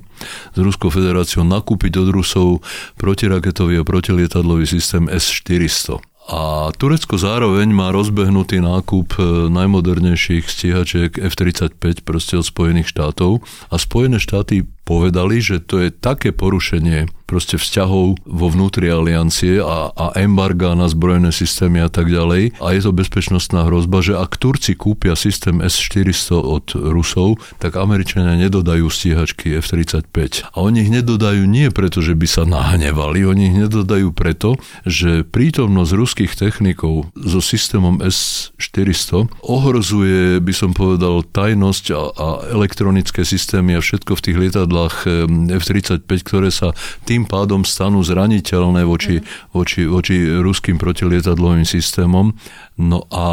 s 0.52 0.58
Ruskou 0.58 0.90
federáciou 0.90 1.46
nakúpiť 1.46 2.02
od 2.02 2.10
Rusov 2.10 2.66
protiraketový 2.98 3.78
a 3.78 3.86
protilietadlový 3.86 4.66
systém 4.66 5.06
S-400. 5.06 6.02
A 6.32 6.70
Turecko 6.74 7.18
zároveň 7.18 7.74
má 7.74 7.90
rozbehnutý 7.90 8.62
nákup 8.62 9.20
e, 9.20 9.22
najmodernejších 9.52 10.46
stíhačiek 10.48 11.12
F-35 11.18 12.06
proste 12.06 12.38
od 12.38 12.46
Spojených 12.46 12.94
štátov 12.94 13.42
a 13.68 13.76
Spojené 13.76 14.22
štáty 14.22 14.70
povedali, 14.92 15.40
že 15.40 15.64
to 15.64 15.88
je 15.88 15.90
také 15.96 16.36
porušenie 16.36 17.08
proste 17.32 17.56
vzťahov 17.56 18.20
vo 18.28 18.48
vnútri 18.52 18.92
aliancie 18.92 19.64
a, 19.64 19.88
a 19.96 20.06
embarga 20.20 20.76
na 20.76 20.92
zbrojené 20.92 21.32
systémy 21.32 21.80
a 21.80 21.88
tak 21.88 22.12
ďalej. 22.12 22.60
A 22.60 22.76
je 22.76 22.84
to 22.84 22.92
bezpečnostná 22.92 23.72
hrozba, 23.72 24.04
že 24.04 24.20
ak 24.20 24.36
Turci 24.36 24.76
kúpia 24.76 25.16
systém 25.16 25.64
S-400 25.64 26.36
od 26.36 26.76
Rusov, 26.76 27.40
tak 27.64 27.80
Američania 27.80 28.36
nedodajú 28.36 28.92
stíhačky 28.92 29.56
F-35. 29.64 30.52
A 30.52 30.58
oni 30.60 30.84
ich 30.84 30.92
nedodajú 30.92 31.48
nie 31.48 31.72
preto, 31.72 32.04
že 32.04 32.20
by 32.20 32.28
sa 32.28 32.44
nahnevali, 32.44 33.24
oni 33.24 33.44
ich 33.48 33.58
nedodajú 33.64 34.12
preto, 34.12 34.60
že 34.84 35.24
prítomnosť 35.24 35.92
ruských 35.96 36.36
technikov 36.36 37.16
so 37.16 37.40
systémom 37.40 38.04
S-400 38.04 39.32
ohrozuje, 39.48 40.44
by 40.44 40.52
som 40.52 40.76
povedal, 40.76 41.24
tajnosť 41.24 41.86
a, 41.96 42.02
a 42.12 42.28
elektronické 42.52 43.24
systémy 43.24 43.80
a 43.80 43.82
všetko 43.86 44.20
v 44.20 44.24
tých 44.28 44.38
lietadlách 44.42 44.81
F-35, 44.88 46.08
ktoré 46.08 46.50
sa 46.50 46.72
tým 47.04 47.28
pádom 47.28 47.68
stanú 47.68 48.00
zraniteľné 48.02 48.88
voči, 48.88 49.20
voči, 49.52 49.86
voči 49.86 50.16
ruským 50.40 50.80
protilietadlovým 50.80 51.68
systémom. 51.68 52.34
No 52.82 53.06
a 53.14 53.26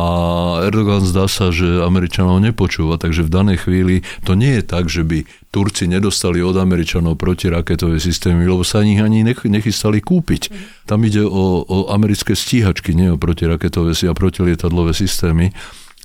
Erdogan 0.67 1.07
zdá 1.07 1.31
sa, 1.31 1.49
že 1.49 1.81
Američanov 1.81 2.43
nepočúva, 2.43 3.01
takže 3.01 3.25
v 3.25 3.33
danej 3.33 3.59
chvíli 3.65 3.95
to 4.27 4.37
nie 4.37 4.61
je 4.61 4.65
tak, 4.67 4.93
že 4.93 5.07
by 5.07 5.25
Turci 5.49 5.89
nedostali 5.89 6.45
od 6.45 6.61
Američanov 6.61 7.17
protiraketové 7.17 7.97
systémy, 7.97 8.45
lebo 8.45 8.61
sa 8.61 8.85
ich 8.85 9.01
ani 9.01 9.25
nechystali 9.25 10.05
kúpiť. 10.05 10.53
Tam 10.85 11.01
ide 11.09 11.25
o, 11.25 11.65
o 11.65 11.79
americké 11.89 12.37
stíhačky, 12.37 12.93
nie 12.93 13.09
o 13.09 13.17
protiraketové 13.17 13.97
a 13.97 14.13
protilietadlové 14.13 14.93
systémy. 14.93 15.57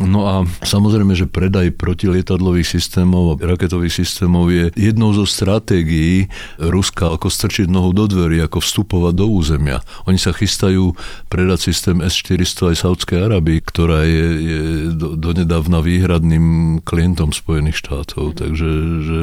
No 0.02 0.26
a 0.26 0.42
samozrejme, 0.66 1.14
že 1.14 1.30
predaj 1.30 1.78
protilietadlových 1.78 2.66
systémov 2.66 3.38
a 3.38 3.54
raketových 3.54 4.02
systémov 4.02 4.50
je 4.50 4.74
jednou 4.74 5.14
zo 5.14 5.30
stratégií 5.30 6.34
Ruska, 6.58 7.14
ako 7.14 7.30
strčiť 7.30 7.70
nohu 7.70 7.94
do 7.94 8.10
dverí, 8.10 8.42
ako 8.42 8.58
vstupovať 8.58 9.14
do 9.14 9.30
územia. 9.30 9.86
Oni 10.10 10.18
sa 10.18 10.34
chystajú 10.34 10.98
predať 11.30 11.70
systém 11.70 12.02
S-400 12.02 12.74
aj 12.74 12.76
Saudskej 12.82 13.20
Arabii, 13.22 13.62
ktorá 13.62 14.02
je, 14.10 14.28
je 14.42 14.62
do, 14.98 15.14
donedávna 15.14 15.86
výhradným 15.86 16.82
klientom 16.82 17.30
Spojených 17.30 17.78
štátov. 17.86 18.34
Takže 18.42 18.70
že 19.06 19.20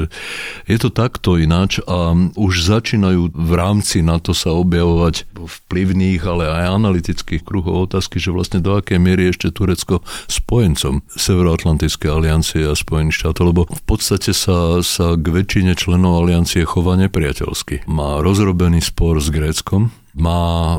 je 0.70 0.78
to 0.78 0.94
takto 0.94 1.34
ináč 1.34 1.82
a 1.82 2.14
už 2.38 2.70
začínajú 2.70 3.34
v 3.34 3.52
rámci 3.58 4.06
NATO 4.06 4.30
sa 4.30 4.54
objavovať 4.54 5.26
vplyvných, 5.34 6.22
ale 6.22 6.46
aj 6.46 6.78
analytických 6.78 7.42
kruhov 7.42 7.90
otázky, 7.90 8.22
že 8.22 8.30
vlastne 8.30 8.62
do 8.62 8.78
akej 8.78 9.02
miery 9.02 9.34
ešte 9.34 9.50
Turecko 9.50 10.06
spojené 10.30 10.59
spojencom 10.60 11.00
Severoatlantickej 11.16 12.10
aliancie 12.12 12.68
a 12.68 12.76
Spojených 12.76 13.24
štátov, 13.24 13.44
lebo 13.48 13.62
v 13.64 13.82
podstate 13.88 14.36
sa, 14.36 14.84
sa 14.84 15.16
k 15.16 15.24
väčšine 15.24 15.72
členov 15.72 16.20
aliancie 16.20 16.68
chová 16.68 17.00
nepriateľsky. 17.00 17.88
Má 17.88 18.20
rozrobený 18.20 18.84
spor 18.84 19.16
s 19.24 19.32
Gréckom, 19.32 19.88
má 20.12 20.76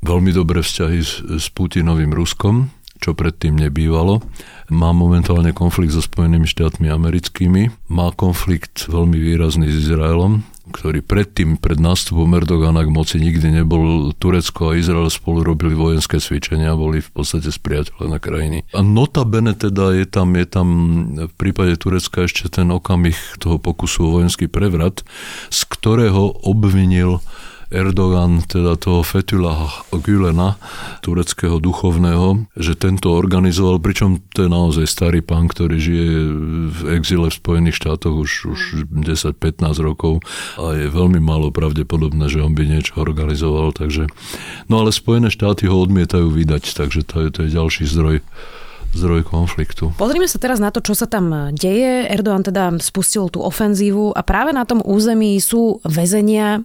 veľmi 0.00 0.32
dobré 0.32 0.64
vzťahy 0.64 0.98
s, 1.04 1.20
s 1.20 1.52
Putinovým 1.52 2.08
Ruskom, 2.16 2.72
čo 3.04 3.12
predtým 3.12 3.52
nebývalo. 3.52 4.24
Má 4.72 4.96
momentálne 4.96 5.52
konflikt 5.52 5.92
so 5.92 6.00
Spojenými 6.00 6.48
štátmi 6.48 6.88
americkými, 6.88 7.92
má 7.92 8.08
konflikt 8.16 8.88
veľmi 8.88 9.20
výrazný 9.20 9.68
s 9.68 9.92
Izraelom, 9.92 10.40
ktorý 10.68 11.00
predtým, 11.02 11.56
pred 11.58 11.80
nástupom 11.80 12.28
Erdogana 12.36 12.84
k 12.84 12.92
moci 12.92 13.16
nikdy 13.18 13.50
nebol. 13.50 14.12
Turecko 14.14 14.72
a 14.72 14.76
Izrael 14.78 15.08
spolu 15.10 15.42
robili 15.42 15.74
vojenské 15.74 16.20
cvičenia, 16.20 16.78
boli 16.78 17.00
v 17.00 17.10
podstate 17.10 17.50
spriateľené 17.50 18.18
krajiny. 18.20 18.58
A 18.76 18.80
notabene 18.84 19.56
teda 19.56 19.96
je 19.96 20.06
tam, 20.06 20.36
je 20.36 20.46
tam 20.46 20.68
v 21.28 21.34
prípade 21.34 21.74
Turecka 21.80 22.28
ešte 22.28 22.46
ten 22.52 22.68
okamih 22.70 23.16
toho 23.42 23.56
pokusu 23.56 24.06
o 24.06 24.12
vojenský 24.20 24.46
prevrat, 24.46 25.02
z 25.48 25.60
ktorého 25.66 26.44
obvinil 26.44 27.24
Erdogan, 27.68 28.40
teda 28.48 28.80
toho 28.80 29.04
Fethullah 29.04 29.84
Gülena, 29.92 30.56
tureckého 31.04 31.60
duchovného, 31.60 32.48
že 32.56 32.72
tento 32.72 33.12
organizoval, 33.12 33.76
pričom 33.76 34.24
to 34.32 34.48
je 34.48 34.50
naozaj 34.50 34.88
starý 34.88 35.20
pán, 35.20 35.52
ktorý 35.52 35.76
žije 35.76 36.08
v 36.72 36.80
exile 36.96 37.28
v 37.28 37.36
Spojených 37.36 37.76
štátoch 37.76 38.16
už, 38.16 38.30
už 38.56 38.60
10-15 38.88 39.84
rokov 39.84 40.24
a 40.56 40.80
je 40.80 40.88
veľmi 40.88 41.20
málo 41.20 41.52
pravdepodobné, 41.52 42.32
že 42.32 42.40
on 42.40 42.56
by 42.56 42.64
niečo 42.64 42.96
organizoval, 43.04 43.76
takže... 43.76 44.08
No 44.72 44.80
ale 44.80 44.88
Spojené 44.88 45.28
štáty 45.28 45.68
ho 45.68 45.76
odmietajú 45.76 46.32
vydať, 46.32 46.72
takže 46.72 47.04
to 47.04 47.28
je, 47.28 47.28
to 47.28 47.38
je 47.44 47.48
ďalší 47.52 47.84
zdroj 47.84 48.24
zdroj 48.88 49.20
konfliktu. 49.28 49.92
Pozrime 50.00 50.24
sa 50.24 50.40
teraz 50.40 50.56
na 50.56 50.72
to, 50.72 50.80
čo 50.80 50.96
sa 50.96 51.04
tam 51.04 51.52
deje. 51.52 52.08
Erdogan 52.08 52.40
teda 52.40 52.72
spustil 52.80 53.28
tú 53.28 53.44
ofenzívu 53.44 54.16
a 54.16 54.24
práve 54.24 54.56
na 54.56 54.64
tom 54.64 54.80
území 54.80 55.36
sú 55.44 55.84
väzenia 55.84 56.64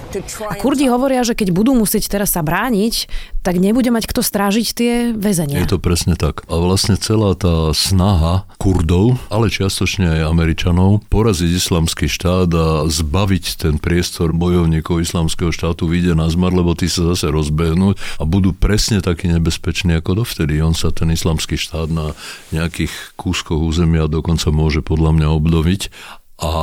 a 0.19 0.53
Kurdi 0.59 0.85
hovoria, 0.85 1.25
že 1.25 1.33
keď 1.33 1.49
budú 1.55 1.73
musieť 1.73 2.11
teraz 2.11 2.37
sa 2.37 2.45
brániť, 2.45 3.09
tak 3.41 3.57
nebude 3.57 3.89
mať 3.89 4.05
kto 4.05 4.21
strážiť 4.21 4.67
tie 4.77 4.93
väzenia. 5.17 5.57
Je 5.57 5.73
to 5.73 5.81
presne 5.81 6.13
tak. 6.13 6.45
A 6.45 6.61
vlastne 6.61 6.93
celá 6.93 7.33
tá 7.33 7.73
snaha 7.73 8.45
Kurdov, 8.61 9.17
ale 9.33 9.49
čiastočne 9.49 10.21
aj 10.21 10.29
Američanov, 10.29 11.01
poraziť 11.09 11.49
islamský 11.49 12.05
štát 12.05 12.49
a 12.53 12.85
zbaviť 12.85 13.45
ten 13.65 13.81
priestor 13.81 14.37
bojovníkov 14.37 15.01
islamského 15.01 15.49
štátu 15.49 15.89
vyjde 15.89 16.13
na 16.13 16.29
zmar, 16.29 16.53
lebo 16.53 16.77
tí 16.77 16.85
sa 16.85 17.01
zase 17.09 17.33
rozbehnú 17.33 17.97
a 17.97 18.23
budú 18.23 18.53
presne 18.53 19.01
takí 19.01 19.25
nebezpeční 19.25 19.97
ako 19.97 20.21
dovtedy. 20.21 20.61
On 20.61 20.77
sa 20.77 20.93
ten 20.93 21.09
islamský 21.09 21.57
štát 21.57 21.89
na 21.89 22.13
nejakých 22.53 22.93
kúskoch 23.17 23.57
územia 23.57 24.05
dokonca 24.05 24.51
môže 24.51 24.83
podľa 24.83 25.17
mňa 25.17 25.27
obdoviť 25.31 25.81
a 26.41 26.53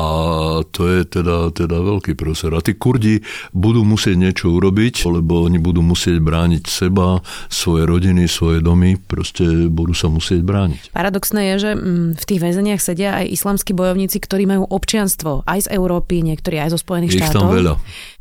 to 0.74 0.90
je 0.90 1.06
teda, 1.06 1.54
teda 1.54 1.78
veľký 1.78 2.18
prostor. 2.18 2.58
A 2.58 2.60
tí 2.60 2.74
Kurdi 2.74 3.22
budú 3.54 3.86
musieť 3.86 4.18
niečo 4.18 4.50
urobiť, 4.50 5.06
lebo 5.06 5.46
oni 5.46 5.62
budú 5.62 5.86
musieť 5.86 6.18
brániť 6.18 6.66
seba, 6.66 7.22
svoje 7.46 7.86
rodiny, 7.86 8.26
svoje 8.26 8.58
domy, 8.58 8.98
proste 8.98 9.70
budú 9.70 9.94
sa 9.94 10.10
musieť 10.10 10.42
brániť. 10.42 10.90
Paradoxné 10.90 11.54
je, 11.54 11.56
že 11.62 11.70
mm, 11.78 12.18
v 12.18 12.24
tých 12.26 12.40
väzeniach 12.42 12.82
sedia 12.82 13.22
aj 13.22 13.30
islamskí 13.30 13.70
bojovníci, 13.70 14.18
ktorí 14.18 14.50
majú 14.50 14.66
občianstvo 14.66 15.46
aj 15.46 15.70
z 15.70 15.78
Európy, 15.78 16.26
niektorí 16.26 16.58
aj 16.58 16.74
zo 16.74 16.78
Spojených 16.82 17.14
ich 17.14 17.22
štátov. 17.22 17.38
tam 17.38 17.54
veľa 17.54 17.74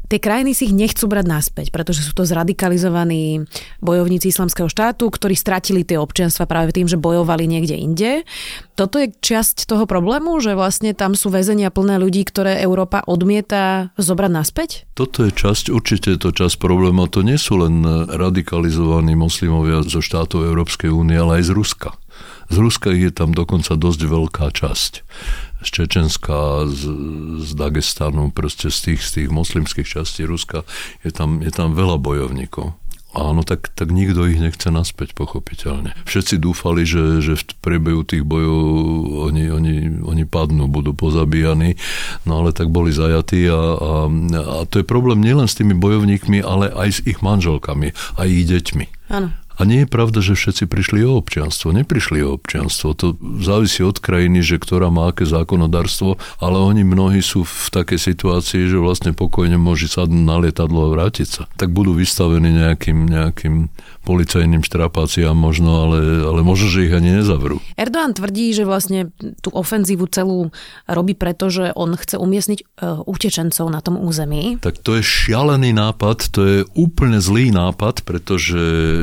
tie 0.08 0.20
krajiny 0.20 0.56
si 0.56 0.72
ich 0.72 0.76
nechcú 0.76 1.08
brať 1.08 1.26
naspäť, 1.28 1.68
pretože 1.72 2.04
sú 2.04 2.16
to 2.16 2.24
zradikalizovaní 2.24 3.44
bojovníci 3.84 4.32
islamského 4.32 4.72
štátu, 4.72 5.12
ktorí 5.12 5.36
stratili 5.36 5.84
tie 5.84 6.00
občianstva 6.00 6.48
práve 6.48 6.72
tým, 6.72 6.88
že 6.88 7.00
bojovali 7.00 7.48
niekde 7.48 7.76
inde. 7.76 8.12
Toto 8.78 9.02
je 9.02 9.12
časť 9.12 9.66
toho 9.66 9.90
problému, 9.90 10.38
že 10.40 10.54
vlastne 10.54 10.94
tam 10.94 11.18
sú 11.18 11.34
väzenia 11.34 11.74
plné 11.74 11.98
ľudí, 11.98 12.24
ktoré 12.24 12.62
Európa 12.62 13.02
odmieta 13.04 13.90
zobrať 13.98 14.32
naspäť? 14.32 14.70
Toto 14.94 15.26
je 15.26 15.32
časť, 15.34 15.74
určite 15.74 16.14
je 16.14 16.20
to 16.20 16.30
časť 16.32 16.62
problému. 16.62 17.10
To 17.10 17.26
nie 17.26 17.38
sú 17.42 17.60
len 17.62 17.82
radikalizovaní 18.08 19.18
moslimovia 19.18 19.82
zo 19.86 20.02
štátov 20.02 20.46
Európskej 20.46 20.94
únie, 20.94 21.18
ale 21.18 21.42
aj 21.42 21.50
z 21.50 21.52
Ruska. 21.58 21.90
Z 22.48 22.56
Ruska 22.58 22.90
je 22.96 23.12
tam 23.12 23.36
dokonca 23.36 23.76
dosť 23.76 24.02
veľká 24.08 24.46
časť 24.52 24.94
z 25.58 25.70
Čečenska, 25.74 26.70
z, 26.70 26.82
z 27.42 27.52
Dagestanu, 27.58 28.30
proste 28.30 28.70
z 28.70 28.94
tých, 28.94 29.02
z 29.02 29.10
tých 29.22 29.30
moslimských 29.34 29.90
častí 29.90 30.22
Ruska, 30.22 30.62
je 31.02 31.10
tam, 31.10 31.42
je 31.42 31.50
tam 31.50 31.74
veľa 31.74 31.98
bojovníkov. 31.98 32.78
Áno, 33.18 33.42
tak, 33.42 33.74
tak 33.74 33.90
nikto 33.90 34.30
ich 34.30 34.38
nechce 34.38 34.70
naspäť, 34.70 35.18
pochopiteľne. 35.18 35.98
Všetci 36.06 36.38
dúfali, 36.38 36.86
že, 36.86 37.18
že 37.24 37.34
v 37.34 37.44
priebehu 37.66 38.06
tých 38.06 38.22
bojov 38.22 38.62
oni, 39.32 39.50
oni, 39.50 39.76
oni 40.06 40.24
padnú, 40.30 40.70
budú 40.70 40.94
pozabíjani, 40.94 41.82
no 42.30 42.46
ale 42.46 42.54
tak 42.54 42.70
boli 42.70 42.94
zajatí 42.94 43.50
a, 43.50 43.58
a, 43.58 43.92
a 44.38 44.56
to 44.70 44.84
je 44.84 44.86
problém 44.86 45.18
nielen 45.18 45.50
s 45.50 45.58
tými 45.58 45.74
bojovníkmi, 45.74 46.46
ale 46.46 46.70
aj 46.70 46.90
s 46.94 47.00
ich 47.10 47.18
manželkami, 47.26 47.98
aj 48.22 48.28
ich 48.30 48.46
deťmi. 48.46 48.86
Áno. 49.10 49.34
A 49.58 49.66
nie 49.66 49.84
je 49.84 49.90
pravda, 49.90 50.22
že 50.22 50.38
všetci 50.38 50.70
prišli 50.70 51.02
o 51.02 51.18
občianstvo. 51.18 51.74
Neprišli 51.74 52.22
o 52.22 52.38
občianstvo. 52.38 52.94
To 52.94 53.18
závisí 53.42 53.82
od 53.82 53.98
krajiny, 53.98 54.46
že 54.46 54.62
ktorá 54.62 54.94
má 54.94 55.10
aké 55.10 55.26
zákonodárstvo, 55.26 56.22
ale 56.38 56.58
oni 56.62 56.86
mnohí 56.86 57.26
sú 57.26 57.42
v 57.42 57.68
takej 57.74 57.98
situácii, 57.98 58.70
že 58.70 58.78
vlastne 58.78 59.18
pokojne 59.18 59.58
môže 59.58 59.90
sadnúť 59.90 60.24
na 60.24 60.38
lietadlo 60.38 60.86
a 60.86 60.94
vrátiť 60.94 61.28
sa. 61.28 61.44
Tak 61.58 61.74
budú 61.74 61.98
vystavení 61.98 62.54
nejakým, 62.54 63.10
nejakým 63.10 63.74
policajným 64.06 64.64
štrapáciám 64.64 65.36
možno, 65.36 65.84
ale, 65.84 66.00
ale 66.24 66.40
možno, 66.46 66.70
že 66.70 66.88
ich 66.88 66.94
ani 66.96 67.18
nezavrú. 67.20 67.60
Erdoğan 67.76 68.16
tvrdí, 68.16 68.56
že 68.56 68.64
vlastne 68.64 69.12
tú 69.44 69.52
ofenzívu 69.52 70.08
celú 70.08 70.54
robí 70.88 71.12
preto, 71.18 71.52
že 71.52 71.76
on 71.76 71.98
chce 71.98 72.16
umiestniť 72.16 72.60
uh, 72.64 73.04
utečencov 73.04 73.68
na 73.68 73.84
tom 73.84 74.00
území. 74.00 74.62
Tak 74.64 74.80
to 74.80 74.96
je 74.96 75.04
šialený 75.04 75.76
nápad, 75.76 76.32
to 76.32 76.40
je 76.46 76.58
úplne 76.78 77.20
zlý 77.20 77.52
nápad, 77.52 78.08
pretože 78.08 78.56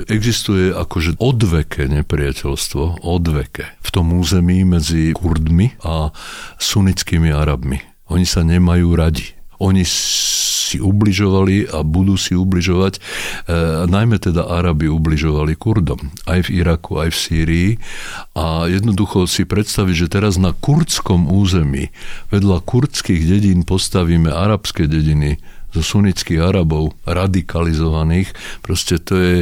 existuje 0.09 0.44
akože 0.53 1.17
odveke 1.23 1.89
nepriateľstvo, 1.89 3.07
odveke 3.07 3.65
v 3.81 3.89
tom 3.89 4.13
území 4.13 4.67
medzi 4.67 5.15
Kurdmi 5.17 5.81
a 5.87 6.13
sunnickými 6.61 7.33
Arabmi. 7.33 7.81
Oni 8.13 8.29
sa 8.29 8.45
nemajú 8.45 8.93
radi. 8.93 9.33
Oni 9.63 9.87
si 9.87 10.83
ubližovali 10.83 11.71
a 11.71 11.87
budú 11.87 12.19
si 12.19 12.35
ubližovať. 12.35 12.99
E, 12.99 13.01
najmä 13.87 14.19
teda 14.19 14.51
Arabi 14.51 14.91
ubližovali 14.91 15.55
Kurdom, 15.55 16.11
aj 16.27 16.51
v 16.51 16.65
Iraku, 16.65 16.99
aj 16.99 17.15
v 17.15 17.21
Sýrii. 17.21 17.71
A 18.35 18.67
jednoducho 18.67 19.31
si 19.31 19.47
predstaviť, 19.47 19.95
že 19.95 20.13
teraz 20.13 20.35
na 20.41 20.51
kurdskom 20.51 21.31
území 21.31 21.95
vedľa 22.35 22.65
kurdských 22.67 23.23
dedín 23.23 23.63
postavíme 23.63 24.29
arabské 24.35 24.91
dediny 24.91 25.39
zo 25.75 25.83
sunnických 25.83 26.39
Arabov, 26.39 26.95
radikalizovaných. 27.03 28.31
Proste 28.63 29.03
to 29.03 29.15
je, 29.19 29.37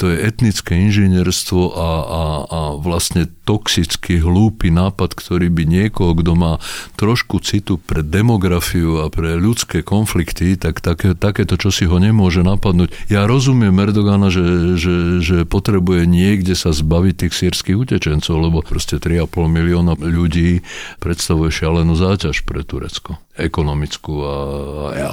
to 0.00 0.08
je 0.08 0.16
etnické 0.24 0.80
inžinierstvo 0.88 1.62
a, 1.76 1.90
a, 2.00 2.22
a 2.48 2.60
vlastne 2.80 3.28
toxický, 3.44 4.24
hlúpy 4.24 4.72
nápad, 4.72 5.12
ktorý 5.12 5.52
by 5.52 5.64
niekoho, 5.68 6.16
kto 6.16 6.32
má 6.32 6.52
trošku 6.96 7.44
citu 7.44 7.76
pre 7.76 8.00
demografiu 8.00 9.04
a 9.04 9.12
pre 9.12 9.36
ľudské 9.36 9.84
konflikty, 9.84 10.56
tak 10.56 10.80
také, 10.80 11.12
takéto 11.12 11.60
čo 11.60 11.68
si 11.68 11.84
ho 11.84 12.00
nemôže 12.00 12.40
napadnúť. 12.40 13.12
Ja 13.12 13.28
rozumiem 13.28 13.76
Erdogana, 13.76 14.32
že, 14.32 14.80
že, 14.80 15.20
že 15.20 15.36
potrebuje 15.44 16.08
niekde 16.08 16.56
sa 16.56 16.72
zbaviť 16.72 17.28
tých 17.28 17.34
sírskych 17.36 17.76
utečencov, 17.76 18.34
lebo 18.40 18.64
proste 18.64 18.96
3,5 18.96 19.28
milióna 19.44 20.00
ľudí 20.00 20.64
predstavuje 21.04 21.52
šialenú 21.52 21.92
záťaž 21.92 22.48
pre 22.48 22.64
Turecko 22.64 23.23
ekonomickú 23.34 24.14
a 24.22 24.34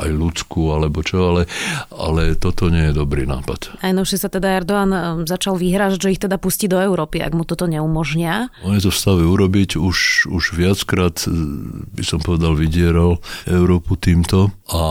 aj 0.05 0.11
ľudskú, 0.13 0.77
alebo 0.77 1.01
čo, 1.01 1.33
ale, 1.33 1.41
ale 1.89 2.37
toto 2.37 2.69
nie 2.69 2.89
je 2.89 2.93
dobrý 2.93 3.25
nápad. 3.25 3.81
Najnovšie 3.81 4.17
sa 4.21 4.29
teda 4.29 4.61
Erdoğan 4.61 4.91
um, 4.93 5.01
začal 5.25 5.57
vyhrážať, 5.57 5.99
že 6.05 6.13
ich 6.13 6.21
teda 6.21 6.37
pustí 6.37 6.69
do 6.69 6.77
Európy, 6.77 7.17
ak 7.25 7.33
mu 7.33 7.41
toto 7.49 7.65
neumožnia. 7.65 8.53
On 8.61 8.77
je 8.77 8.85
to 8.85 8.93
v 8.93 9.01
stave 9.01 9.23
urobiť, 9.25 9.73
už, 9.81 10.29
už 10.29 10.43
viackrát 10.53 11.17
e, 11.25 11.33
by 11.97 12.03
som 12.05 12.21
povedal 12.21 12.53
vydieral 12.53 13.17
Európu 13.49 13.97
týmto 13.97 14.53
a 14.69 14.83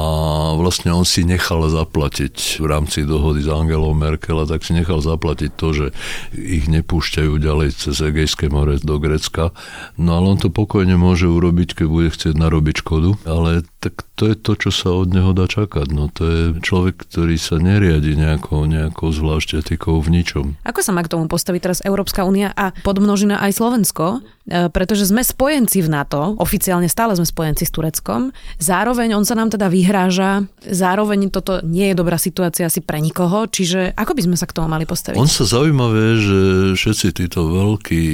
vlastne 0.58 0.90
on 0.90 1.06
si 1.06 1.22
nechal 1.22 1.62
zaplatiť 1.70 2.58
v 2.58 2.66
rámci 2.66 3.06
dohody 3.06 3.46
s 3.46 3.50
Angelou 3.50 3.94
Merkel 3.94 4.42
a 4.42 4.46
tak 4.50 4.66
si 4.66 4.74
nechal 4.74 4.98
zaplatiť 4.98 5.50
to, 5.54 5.68
že 5.70 5.86
ich 6.34 6.66
nepúšťajú 6.66 7.32
ďalej 7.38 7.78
cez 7.78 7.94
Egejské 8.02 8.50
more 8.50 8.74
do 8.82 8.96
Grecka. 8.98 9.54
No 9.94 10.18
ale 10.18 10.34
on 10.34 10.38
to 10.42 10.50
pokojne 10.50 10.98
môže 10.98 11.30
urobiť, 11.30 11.78
keď 11.78 11.86
bude 11.86 12.08
chcieť 12.10 12.34
narobiť 12.34 12.82
škodu 12.82 13.19
ale 13.24 13.62
tak 13.80 14.04
to 14.12 14.28
je 14.28 14.36
to, 14.36 14.52
čo 14.60 14.70
sa 14.70 14.92
od 14.92 15.08
neho 15.08 15.32
dá 15.32 15.48
čakať. 15.48 15.88
No 15.96 16.12
to 16.12 16.22
je 16.28 16.42
človek, 16.60 17.00
ktorý 17.08 17.40
sa 17.40 17.56
neriadi 17.56 18.12
nejakou, 18.12 18.68
nejakou 18.68 19.08
zvlášť 19.08 19.64
etikou 19.64 19.96
v 20.04 20.20
ničom. 20.20 20.60
Ako 20.68 20.84
sa 20.84 20.92
má 20.92 21.00
k 21.00 21.16
tomu 21.16 21.32
postaviť 21.32 21.60
teraz 21.64 21.80
Európska 21.80 22.28
únia 22.28 22.52
a 22.52 22.76
podmnožina 22.84 23.40
aj 23.40 23.56
Slovensko? 23.56 24.20
E, 24.50 24.66
pretože 24.68 25.06
sme 25.06 25.22
spojenci 25.22 25.78
v 25.80 25.88
NATO, 25.88 26.34
oficiálne 26.42 26.90
stále 26.90 27.14
sme 27.14 27.22
spojenci 27.22 27.62
s 27.64 27.70
Tureckom, 27.70 28.34
zároveň 28.58 29.14
on 29.14 29.22
sa 29.22 29.38
nám 29.38 29.54
teda 29.54 29.70
vyhráža, 29.70 30.42
zároveň 30.66 31.30
toto 31.30 31.62
nie 31.62 31.94
je 31.94 31.94
dobrá 31.94 32.18
situácia 32.18 32.66
asi 32.66 32.82
pre 32.82 32.98
nikoho, 32.98 33.46
čiže 33.46 33.94
ako 33.94 34.12
by 34.18 34.22
sme 34.26 34.36
sa 34.36 34.50
k 34.50 34.56
tomu 34.58 34.66
mali 34.66 34.90
postaviť? 34.90 35.22
On 35.22 35.30
sa 35.30 35.46
zaujímavé, 35.46 36.18
že 36.18 36.38
všetci 36.74 37.08
títo 37.14 37.46
veľkí 37.46 38.04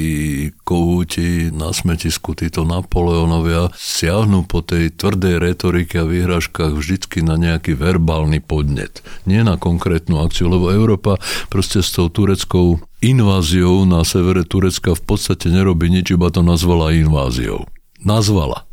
kohúti 0.61 1.49
na 1.57 1.73
smetisku, 1.73 2.37
títo 2.37 2.69
Napoleonovia 2.69 3.73
siahnu 3.73 4.45
po 4.45 4.61
tej 4.61 4.93
tvrdej 4.93 5.41
retorike 5.57 5.97
a 5.97 6.05
výhražkách 6.05 6.77
vždycky 6.77 7.25
na 7.25 7.41
nejaký 7.41 7.81
verbálny 7.81 8.45
podnet. 8.45 9.01
Nie 9.25 9.41
na 9.41 9.57
konkrétnu 9.57 10.21
akciu, 10.21 10.53
lebo 10.53 10.69
Európa 10.69 11.17
proste 11.49 11.81
s 11.81 11.97
tou 11.97 12.13
tureckou 12.13 12.85
inváziou 13.01 13.89
na 13.89 14.05
severe 14.05 14.45
Turecka 14.45 14.93
v 14.93 15.17
podstate 15.17 15.49
nerobí 15.49 15.89
nič, 15.89 16.13
iba 16.13 16.29
to 16.29 16.45
nazvala 16.45 16.93
inváziou. 16.93 17.65
Nazvala. 18.05 18.69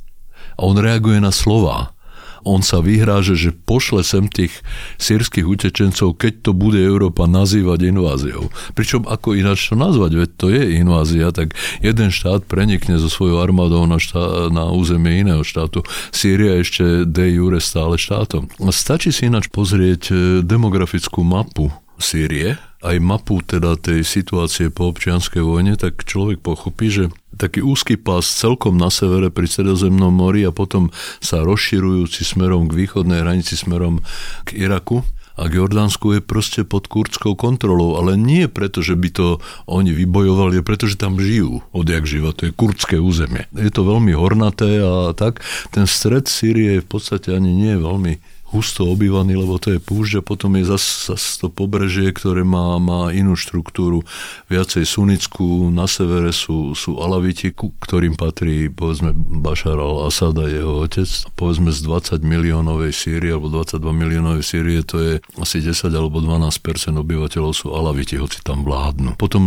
A 0.59 0.67
on 0.67 0.75
reaguje 0.75 1.23
na 1.23 1.31
slova 1.31 1.95
on 2.43 2.61
sa 2.61 2.79
vyhráže, 2.83 3.35
že 3.35 3.51
pošle 3.51 4.03
sem 4.03 4.27
tých 4.27 4.63
sírskych 4.99 5.47
utečencov, 5.47 6.15
keď 6.15 6.33
to 6.45 6.51
bude 6.51 6.79
Európa 6.79 7.27
nazývať 7.27 7.89
inváziou. 7.89 8.51
Pričom 8.77 9.07
ako 9.07 9.35
ináč 9.35 9.71
to 9.71 9.75
nazvať, 9.75 10.11
veď 10.15 10.29
to 10.35 10.47
je 10.51 10.63
invázia, 10.79 11.31
tak 11.31 11.55
jeden 11.79 12.11
štát 12.11 12.45
prenikne 12.45 12.99
so 12.99 13.07
svojou 13.07 13.41
armádou 13.41 13.87
na, 13.87 13.97
štá, 13.97 14.51
na 14.51 14.69
územie 14.71 15.23
iného 15.23 15.41
štátu. 15.41 15.81
Sýria 16.11 16.59
ešte 16.59 17.07
de 17.07 17.25
jure 17.33 17.59
stále 17.63 17.95
štátom. 17.99 18.51
Stačí 18.73 19.15
si 19.15 19.31
ináč 19.31 19.47
pozrieť 19.47 20.01
e, 20.11 20.13
demografickú 20.43 21.23
mapu 21.23 21.71
Sýrie, 22.01 22.57
aj 22.83 22.97
mapu 22.99 23.39
teda 23.39 23.79
tej 23.79 24.03
situácie 24.03 24.67
po 24.67 24.91
občianskej 24.91 25.39
vojne, 25.39 25.79
tak 25.79 26.03
človek 26.03 26.43
pochopí, 26.43 26.91
že 26.91 27.03
taký 27.39 27.63
úzky 27.63 27.95
pás 27.95 28.27
celkom 28.27 28.75
na 28.75 28.91
severe 28.91 29.31
pri 29.31 29.47
Stredozemnom 29.47 30.11
mori 30.11 30.43
a 30.43 30.51
potom 30.51 30.91
sa 31.23 31.41
rozširujúci 31.41 32.27
smerom 32.27 32.67
k 32.67 32.85
východnej 32.85 33.23
hranici, 33.23 33.55
smerom 33.55 34.03
k 34.45 34.59
Iraku, 34.59 35.01
a 35.33 35.49
k 35.49 35.57
Jordánsku 35.57 36.13
je 36.13 36.21
proste 36.21 36.61
pod 36.61 36.85
kurdskou 36.85 37.33
kontrolou, 37.33 37.97
ale 37.97 38.13
nie 38.13 38.45
preto, 38.45 38.85
že 38.85 38.93
by 38.93 39.09
to 39.09 39.27
oni 39.65 39.89
vybojovali, 39.89 40.61
ale 40.61 40.65
preto, 40.65 40.85
že 40.85 41.01
tam 41.01 41.17
žijú 41.17 41.65
odjak 41.73 42.05
živa, 42.05 42.37
to 42.37 42.49
je 42.49 42.53
kurdské 42.53 43.01
územie. 43.01 43.49
Je 43.57 43.73
to 43.73 43.81
veľmi 43.81 44.13
hornaté 44.13 44.77
a 44.77 45.09
tak, 45.17 45.41
ten 45.73 45.89
stred 45.89 46.29
Sýrie 46.29 46.85
v 46.85 46.87
podstate 46.87 47.33
ani 47.33 47.49
nie 47.49 47.73
je 47.73 47.81
veľmi 47.81 48.13
husto 48.53 48.85
obývaný, 48.85 49.35
lebo 49.35 49.57
to 49.57 49.73
je 49.73 49.79
púšť 49.81 50.21
a 50.21 50.25
potom 50.25 50.53
je 50.55 50.69
zase 50.69 50.93
zas 51.09 51.37
to 51.41 51.51
pobrežie, 51.51 52.13
ktoré 52.13 52.45
má, 52.45 52.77
má 52.77 53.11
inú 53.11 53.35
štruktúru, 53.35 54.05
viacej 54.47 54.85
sunickú, 54.85 55.73
na 55.73 55.89
severe 55.89 56.31
sú, 56.31 56.77
sú 56.77 57.01
Alaviti, 57.01 57.51
ktorým 57.55 58.15
patrí 58.15 58.69
povedzme 58.71 59.11
Bashar 59.15 59.75
al-Assad 59.75 60.37
a 60.39 60.47
jeho 60.47 60.85
otec. 60.85 61.07
Povedzme 61.35 61.73
z 61.73 61.83
20 61.83 62.23
miliónovej 62.23 62.93
Sýrie 62.93 63.35
alebo 63.35 63.51
22 63.51 63.83
miliónovej 63.91 64.43
Sýrie 64.45 64.79
to 64.85 64.97
je 65.01 65.13
asi 65.39 65.59
10 65.59 65.91
alebo 65.91 66.21
12% 66.23 66.51
obyvateľov 66.93 67.51
sú 67.51 67.73
Alaviti, 67.73 68.19
hoci 68.19 68.39
tam 68.45 68.63
vládnu. 68.63 69.19
Potom 69.19 69.43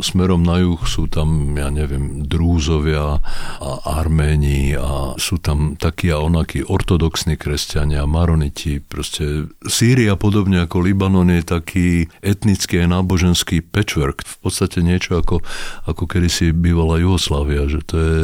smerom 0.00 0.42
na 0.42 0.62
juh 0.62 0.80
sú 0.88 1.06
tam, 1.06 1.54
ja 1.54 1.70
neviem, 1.70 2.24
Drúzovia 2.24 3.20
a 3.58 3.70
Arméni 3.98 4.74
a 4.74 5.14
sú 5.18 5.38
tam 5.38 5.78
takí 5.78 6.10
a 6.10 6.22
onakí 6.22 6.64
ortodoxní 6.64 7.38
kresťania, 7.38 8.08
Maron 8.08 8.37
komuniti. 8.38 8.78
Proste 8.78 9.50
Sýria, 9.66 10.14
podobne 10.14 10.62
ako 10.62 10.86
Libanon, 10.86 11.26
je 11.26 11.42
taký 11.42 11.88
etnický 12.22 12.86
a 12.86 12.86
náboženský 12.86 13.66
patchwork. 13.66 14.22
V 14.22 14.38
podstate 14.46 14.78
niečo 14.78 15.18
ako, 15.18 15.42
ako 15.90 16.02
kedysi 16.06 16.54
bývala 16.54 17.02
Jugoslávia, 17.02 17.66
že 17.66 17.82
to 17.82 17.94
je 17.98 18.14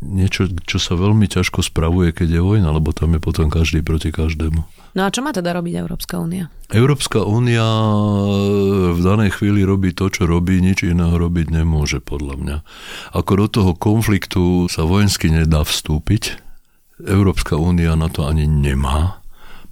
niečo, 0.00 0.48
čo 0.64 0.80
sa 0.80 0.96
veľmi 0.96 1.28
ťažko 1.28 1.60
spravuje, 1.60 2.16
keď 2.16 2.40
je 2.40 2.42
vojna, 2.42 2.72
lebo 2.72 2.96
tam 2.96 3.12
je 3.12 3.20
potom 3.20 3.52
každý 3.52 3.84
proti 3.84 4.08
každému. 4.08 4.64
No 4.92 5.08
a 5.08 5.12
čo 5.12 5.20
má 5.24 5.32
teda 5.32 5.56
robiť 5.56 5.76
Európska 5.76 6.20
únia? 6.20 6.48
Európska 6.72 7.24
únia 7.24 7.64
v 8.92 9.00
danej 9.00 9.36
chvíli 9.40 9.64
robí 9.64 9.92
to, 9.96 10.08
čo 10.08 10.24
robí, 10.24 10.60
nič 10.60 10.84
iného 10.84 11.16
robiť 11.16 11.48
nemôže, 11.48 12.00
podľa 12.00 12.34
mňa. 12.40 12.56
Ako 13.16 13.32
do 13.40 13.46
toho 13.48 13.72
konfliktu 13.76 14.68
sa 14.68 14.84
vojensky 14.84 15.32
nedá 15.32 15.64
vstúpiť, 15.64 16.51
Európska 17.06 17.58
únia 17.58 17.98
na 17.98 18.06
to 18.08 18.26
ani 18.26 18.46
nemá. 18.46 19.22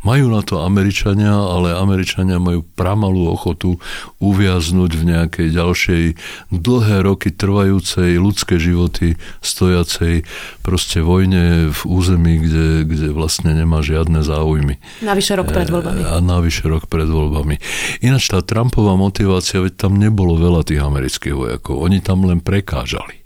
Majú 0.00 0.32
na 0.32 0.40
to 0.40 0.64
Američania, 0.64 1.28
ale 1.28 1.76
Američania 1.76 2.40
majú 2.40 2.64
pramalú 2.64 3.36
ochotu 3.36 3.76
uviaznúť 4.16 4.96
v 4.96 5.02
nejakej 5.12 5.48
ďalšej 5.52 6.02
dlhé 6.48 7.04
roky 7.04 7.28
trvajúcej 7.28 8.16
ľudské 8.16 8.56
životy 8.56 9.20
stojacej 9.44 10.24
proste 10.64 11.04
vojne 11.04 11.68
v 11.68 11.80
území, 11.84 12.40
kde, 12.40 12.88
kde 12.88 13.12
vlastne 13.12 13.52
nemá 13.52 13.84
žiadne 13.84 14.24
záujmy. 14.24 14.80
Navyše 15.04 15.36
rok 15.36 15.52
pred 15.52 15.68
voľbami. 15.68 16.00
A 16.00 16.16
navyše 16.24 16.64
rok 16.72 16.88
pred 16.88 17.04
voľbami. 17.04 17.60
Ináč 18.00 18.32
tá 18.32 18.40
Trumpová 18.40 18.96
motivácia, 18.96 19.60
veď 19.60 19.84
tam 19.84 20.00
nebolo 20.00 20.40
veľa 20.40 20.64
tých 20.64 20.80
amerických 20.80 21.36
vojakov. 21.36 21.76
Oni 21.76 22.00
tam 22.00 22.24
len 22.24 22.40
prekážali. 22.40 23.19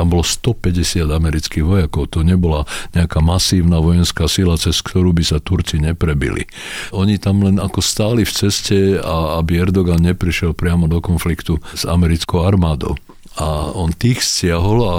Tam 0.00 0.08
bolo 0.08 0.24
150 0.24 1.04
amerických 1.04 1.60
vojakov, 1.60 2.08
to 2.08 2.24
nebola 2.24 2.64
nejaká 2.96 3.20
masívna 3.20 3.84
vojenská 3.84 4.32
sila, 4.32 4.56
cez 4.56 4.80
ktorú 4.80 5.12
by 5.12 5.20
sa 5.28 5.44
Turci 5.44 5.76
neprebili. 5.76 6.48
Oni 6.96 7.20
tam 7.20 7.44
len 7.44 7.60
ako 7.60 7.84
stáli 7.84 8.24
v 8.24 8.32
ceste 8.32 8.96
a 8.96 9.36
aby 9.44 9.60
Erdogan 9.60 10.00
neprišiel 10.00 10.56
priamo 10.56 10.88
do 10.88 11.04
konfliktu 11.04 11.60
s 11.76 11.84
americkou 11.84 12.48
armádou 12.48 12.96
a 13.38 13.70
on 13.76 13.94
tých 13.94 14.24
stiahol, 14.24 14.78
a, 14.82 14.94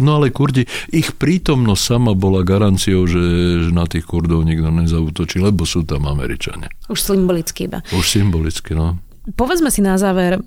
no 0.00 0.10
ale 0.16 0.32
Kurdi, 0.32 0.64
ich 0.94 1.12
prítomnosť 1.12 1.82
sama 1.82 2.12
bola 2.16 2.40
garanciou, 2.40 3.04
že, 3.04 3.22
že 3.66 3.70
na 3.74 3.84
tých 3.84 4.08
Kurdov 4.08 4.48
nikto 4.48 4.72
nezautočí, 4.72 5.42
lebo 5.42 5.68
sú 5.68 5.84
tam 5.84 6.08
Američania. 6.08 6.72
Už 6.88 7.02
symbolicky 7.02 7.68
iba. 7.68 7.84
Už 7.92 8.06
symbolicky, 8.06 8.72
no. 8.72 8.96
Povedzme 9.36 9.68
si 9.68 9.84
na 9.84 10.00
záver, 10.00 10.40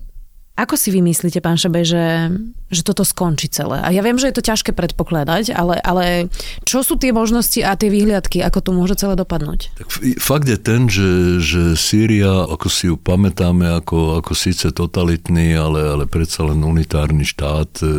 ako 0.53 0.77
si 0.77 0.93
vymyslíte, 0.93 1.41
pán 1.41 1.57
Šebe, 1.57 1.81
že, 1.81 2.29
že 2.69 2.85
toto 2.85 3.01
skončí 3.01 3.49
celé? 3.49 3.81
A 3.81 3.89
ja 3.89 4.05
viem, 4.05 4.21
že 4.21 4.29
je 4.29 4.37
to 4.37 4.45
ťažké 4.45 4.77
predpokladať, 4.77 5.49
ale, 5.49 5.81
ale 5.81 6.29
čo 6.61 6.85
sú 6.85 6.93
tie 6.93 7.09
možnosti 7.09 7.57
a 7.65 7.73
tie 7.73 7.89
výhľadky, 7.89 8.37
ako 8.45 8.59
to 8.61 8.69
môže 8.69 9.01
celé 9.01 9.17
dopadnúť? 9.17 9.73
Tak 9.73 9.87
fakt 10.21 10.45
je 10.45 10.59
ten, 10.61 10.85
že, 10.85 11.41
že 11.41 11.73
Sýria, 11.73 12.45
ako 12.45 12.69
si 12.69 12.85
ju 12.85 13.01
pamätáme, 13.01 13.65
ako, 13.81 14.21
ako 14.21 14.37
síce 14.37 14.69
totalitný, 14.69 15.57
ale, 15.57 15.89
ale 15.89 16.05
predsa 16.05 16.45
len 16.45 16.61
unitárny 16.61 17.25
štát, 17.25 17.81
e, 17.81 17.89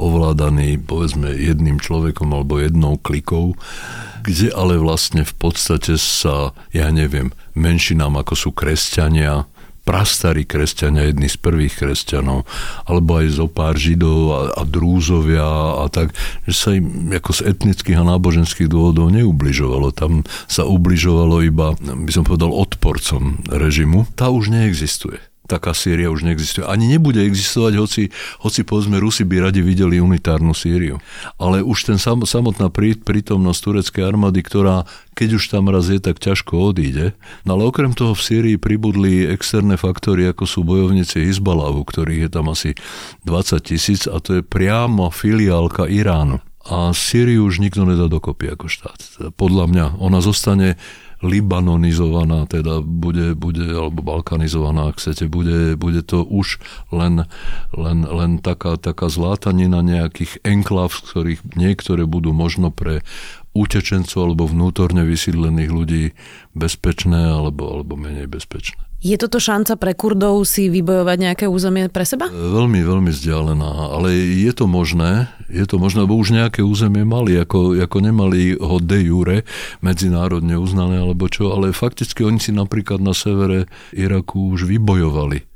ovládaný 0.00 0.80
povedzme 0.80 1.28
jedným 1.28 1.76
človekom 1.76 2.32
alebo 2.32 2.56
jednou 2.56 2.96
klikou, 2.96 3.52
kde 4.24 4.48
ale 4.56 4.80
vlastne 4.80 5.28
v 5.28 5.34
podstate 5.36 6.00
sa, 6.00 6.56
ja 6.72 6.88
neviem, 6.88 7.36
menšinám 7.52 8.16
ako 8.24 8.32
sú 8.32 8.50
kresťania, 8.56 9.44
prastarí 9.88 10.44
kresťania, 10.44 11.08
jedni 11.08 11.32
z 11.32 11.40
prvých 11.40 11.80
kresťanov, 11.80 12.44
alebo 12.84 13.24
aj 13.24 13.40
zo 13.40 13.48
pár 13.48 13.80
židov 13.80 14.20
a, 14.36 14.40
a 14.60 14.62
drúzovia 14.68 15.48
a 15.80 15.88
tak, 15.88 16.12
že 16.44 16.52
sa 16.52 16.76
im 16.76 17.08
ako 17.08 17.32
z 17.32 17.40
etnických 17.56 17.96
a 17.96 18.04
náboženských 18.04 18.68
dôvodov 18.68 19.08
neubližovalo. 19.08 19.96
Tam 19.96 20.28
sa 20.44 20.68
ubližovalo 20.68 21.40
iba, 21.40 21.72
by 21.80 22.12
som 22.12 22.28
povedal, 22.28 22.52
odporcom 22.52 23.40
režimu. 23.48 24.04
Tá 24.12 24.28
už 24.28 24.52
neexistuje 24.52 25.24
taká 25.48 25.72
Sýria 25.72 26.12
už 26.12 26.28
neexistuje. 26.28 26.68
Ani 26.68 26.84
nebude 26.84 27.24
existovať, 27.24 27.72
hoci, 27.80 28.02
hoci 28.44 28.60
povedzme 28.68 29.00
Rusi 29.00 29.24
by 29.24 29.48
radi 29.48 29.64
videli 29.64 29.96
unitárnu 29.98 30.52
Sýriu. 30.52 31.00
Ale 31.40 31.64
už 31.64 31.88
ten 31.88 31.96
sam, 31.96 32.28
samotná 32.28 32.68
prítomnosť 33.02 33.60
tureckej 33.64 34.04
armády, 34.04 34.44
ktorá 34.44 34.84
keď 35.18 35.34
už 35.34 35.50
tam 35.50 35.66
raz 35.66 35.90
je, 35.90 35.98
tak 35.98 36.22
ťažko 36.22 36.70
odíde. 36.70 37.10
No 37.42 37.58
ale 37.58 37.66
okrem 37.66 37.90
toho 37.90 38.14
v 38.14 38.22
Sýrii 38.22 38.54
pribudli 38.54 39.26
externé 39.26 39.74
faktory, 39.74 40.30
ako 40.30 40.46
sú 40.46 40.62
bojovníci 40.62 41.26
Hizbalahu, 41.26 41.82
ktorých 41.82 42.28
je 42.28 42.30
tam 42.30 42.46
asi 42.54 42.78
20 43.26 43.58
tisíc 43.66 44.06
a 44.06 44.22
to 44.22 44.38
je 44.38 44.42
priamo 44.46 45.10
filiálka 45.10 45.90
Iránu. 45.90 46.38
A 46.70 46.94
Sýriu 46.94 47.50
už 47.50 47.58
nikto 47.58 47.82
nedá 47.82 48.06
dokopy 48.06 48.54
ako 48.54 48.70
štát. 48.70 49.00
Podľa 49.34 49.64
mňa 49.66 49.86
ona 49.98 50.22
zostane 50.22 50.78
libanonizovaná, 51.22 52.46
teda 52.46 52.80
bude, 52.80 53.34
bude 53.34 53.66
alebo 53.66 54.02
balkanizovaná, 54.06 54.94
ak 54.94 55.02
chcete, 55.02 55.26
bude, 55.26 55.74
bude 55.74 56.02
to 56.06 56.22
už 56.22 56.62
len, 56.94 57.26
len, 57.74 57.98
len 58.06 58.38
taká, 58.38 58.78
taká 58.78 59.10
zlátanina 59.10 59.82
nejakých 59.82 60.38
enklav, 60.46 60.94
z 60.94 61.00
ktorých 61.10 61.40
niektoré 61.58 62.06
budú 62.06 62.30
možno 62.30 62.70
pre 62.70 63.02
utečencov 63.52 64.30
alebo 64.30 64.46
vnútorne 64.46 65.02
vysídlených 65.02 65.70
ľudí 65.74 66.04
bezpečné 66.54 67.34
alebo, 67.34 67.66
alebo 67.66 67.98
menej 67.98 68.30
bezpečné. 68.30 68.87
Je 68.98 69.14
toto 69.14 69.38
šanca 69.38 69.78
pre 69.78 69.94
Kurdov 69.94 70.42
si 70.42 70.66
vybojovať 70.66 71.16
nejaké 71.22 71.44
územie 71.46 71.86
pre 71.86 72.02
seba? 72.02 72.26
E, 72.26 72.34
veľmi, 72.34 72.82
veľmi 72.82 73.14
vzdialená, 73.14 73.94
ale 73.94 74.10
je 74.10 74.50
to 74.50 74.66
možné, 74.66 75.30
je 75.46 75.62
to 75.70 75.78
možné, 75.78 76.02
lebo 76.02 76.18
už 76.18 76.34
nejaké 76.34 76.66
územie 76.66 77.06
mali, 77.06 77.38
ako, 77.38 77.78
ako 77.78 77.98
nemali 78.02 78.58
ho 78.58 78.82
de 78.82 78.98
jure 79.06 79.46
medzinárodne 79.86 80.58
uznané 80.58 80.98
alebo 80.98 81.30
čo, 81.30 81.54
ale 81.54 81.70
fakticky 81.70 82.26
oni 82.26 82.42
si 82.42 82.50
napríklad 82.50 82.98
na 82.98 83.14
severe 83.14 83.70
Iraku 83.94 84.58
už 84.58 84.66
vybojovali 84.66 85.46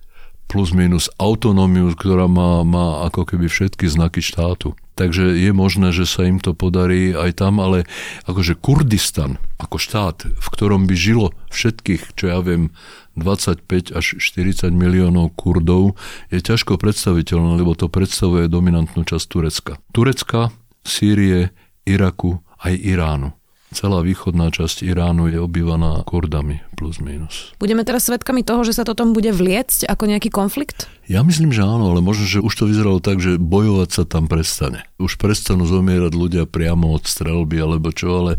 plus 0.52 0.76
minus 0.76 1.08
autonómiu, 1.16 1.96
ktorá 1.96 2.28
má, 2.28 2.60
má 2.60 3.08
ako 3.08 3.24
keby 3.24 3.48
všetky 3.48 3.88
znaky 3.88 4.20
štátu. 4.20 4.76
Takže 5.00 5.32
je 5.40 5.48
možné, 5.56 5.96
že 5.96 6.04
sa 6.04 6.28
im 6.28 6.36
to 6.36 6.52
podarí 6.52 7.16
aj 7.16 7.40
tam, 7.40 7.56
ale 7.56 7.88
akože 8.28 8.60
Kurdistan 8.60 9.40
ako 9.56 9.80
štát, 9.80 10.28
v 10.28 10.46
ktorom 10.52 10.84
by 10.84 10.92
žilo 10.92 11.32
všetkých, 11.48 12.12
čo 12.12 12.28
ja 12.28 12.44
viem, 12.44 12.68
25 13.16 13.96
až 13.96 14.20
40 14.20 14.76
miliónov 14.76 15.32
Kurdov 15.32 15.96
je 16.28 16.44
ťažko 16.44 16.76
predstaviteľné, 16.76 17.56
lebo 17.56 17.72
to 17.72 17.88
predstavuje 17.88 18.52
dominantnú 18.52 19.08
časť 19.08 19.24
Turecka. 19.32 19.72
Turecka, 19.96 20.52
Sýrie, 20.84 21.48
Iraku 21.88 22.44
aj 22.60 22.76
Iránu. 22.76 23.32
Celá 23.72 24.04
východná 24.04 24.52
časť 24.52 24.84
Iránu 24.84 25.32
je 25.32 25.40
obývaná 25.40 26.04
Kurdami 26.04 26.60
plus 26.74 26.98
minus. 26.98 27.52
Budeme 27.60 27.84
teraz 27.84 28.08
svedkami 28.08 28.42
toho, 28.42 28.64
že 28.64 28.76
sa 28.76 28.82
to 28.82 28.96
tom 28.96 29.12
bude 29.12 29.30
vliecť 29.30 29.86
ako 29.86 30.04
nejaký 30.08 30.32
konflikt? 30.32 30.88
Ja 31.10 31.26
myslím, 31.26 31.50
že 31.50 31.66
áno, 31.66 31.92
ale 31.92 32.00
možno, 32.00 32.24
že 32.24 32.38
už 32.38 32.54
to 32.54 32.64
vyzeralo 32.70 33.02
tak, 33.02 33.18
že 33.18 33.34
bojovať 33.34 33.90
sa 33.90 34.02
tam 34.06 34.30
prestane. 34.30 34.86
Už 35.02 35.18
prestanú 35.18 35.66
zomierať 35.66 36.14
ľudia 36.14 36.44
priamo 36.46 36.94
od 36.94 37.04
strelby 37.04 37.58
alebo 37.58 37.90
čo, 37.90 38.22
ale 38.22 38.32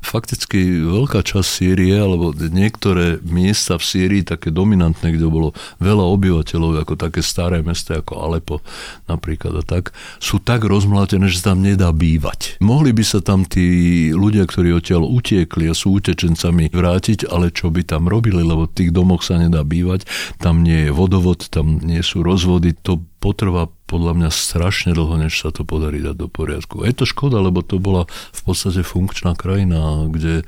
fakticky 0.00 0.88
veľká 0.88 1.20
časť 1.20 1.46
Sýrie 1.46 1.94
alebo 2.00 2.32
niektoré 2.32 3.20
miesta 3.22 3.76
v 3.76 3.84
Sýrii, 3.84 4.22
také 4.24 4.48
dominantné, 4.48 5.14
kde 5.14 5.28
bolo 5.28 5.52
veľa 5.84 6.00
obyvateľov, 6.00 6.80
ako 6.80 6.96
také 6.96 7.20
staré 7.20 7.60
mesta 7.60 8.00
ako 8.00 8.18
Alepo 8.18 8.64
napríklad 9.04 9.60
a 9.60 9.64
tak, 9.64 9.92
sú 10.16 10.40
tak 10.40 10.64
rozmlátené, 10.64 11.28
že 11.28 11.44
sa 11.44 11.52
tam 11.52 11.60
nedá 11.60 11.92
bývať. 11.92 12.56
Mohli 12.64 12.96
by 12.96 13.04
sa 13.04 13.20
tam 13.20 13.44
tí 13.44 14.08
ľudia, 14.16 14.48
ktorí 14.48 14.72
odtiaľ 14.72 15.04
utiekli 15.04 15.68
a 15.68 15.76
sú 15.76 16.00
utečencami 16.00 16.72
vrátiť, 16.72 17.28
ale 17.28 17.52
čo 17.52 17.67
by 17.68 17.82
tam 17.84 18.06
robili, 18.06 18.40
lebo 18.44 18.68
v 18.68 18.74
tých 18.74 18.90
domoch 18.92 19.24
sa 19.24 19.40
nedá 19.40 19.64
bývať, 19.64 20.04
tam 20.40 20.64
nie 20.64 20.88
je 20.88 20.94
vodovod, 20.94 21.48
tam 21.48 21.80
nie 21.80 22.00
sú 22.04 22.20
rozvody, 22.20 22.76
to 22.76 23.02
potrvá 23.18 23.68
podľa 23.88 24.12
mňa 24.14 24.30
strašne 24.30 24.92
dlho, 24.92 25.16
než 25.16 25.40
sa 25.40 25.50
to 25.50 25.64
podarí 25.64 26.04
dať 26.04 26.16
do 26.16 26.28
poriadku. 26.28 26.84
Je 26.84 26.94
to 26.94 27.08
škoda, 27.08 27.40
lebo 27.40 27.64
to 27.64 27.80
bola 27.80 28.04
v 28.08 28.40
podstate 28.44 28.84
funkčná 28.84 29.32
krajina, 29.32 30.06
kde, 30.12 30.44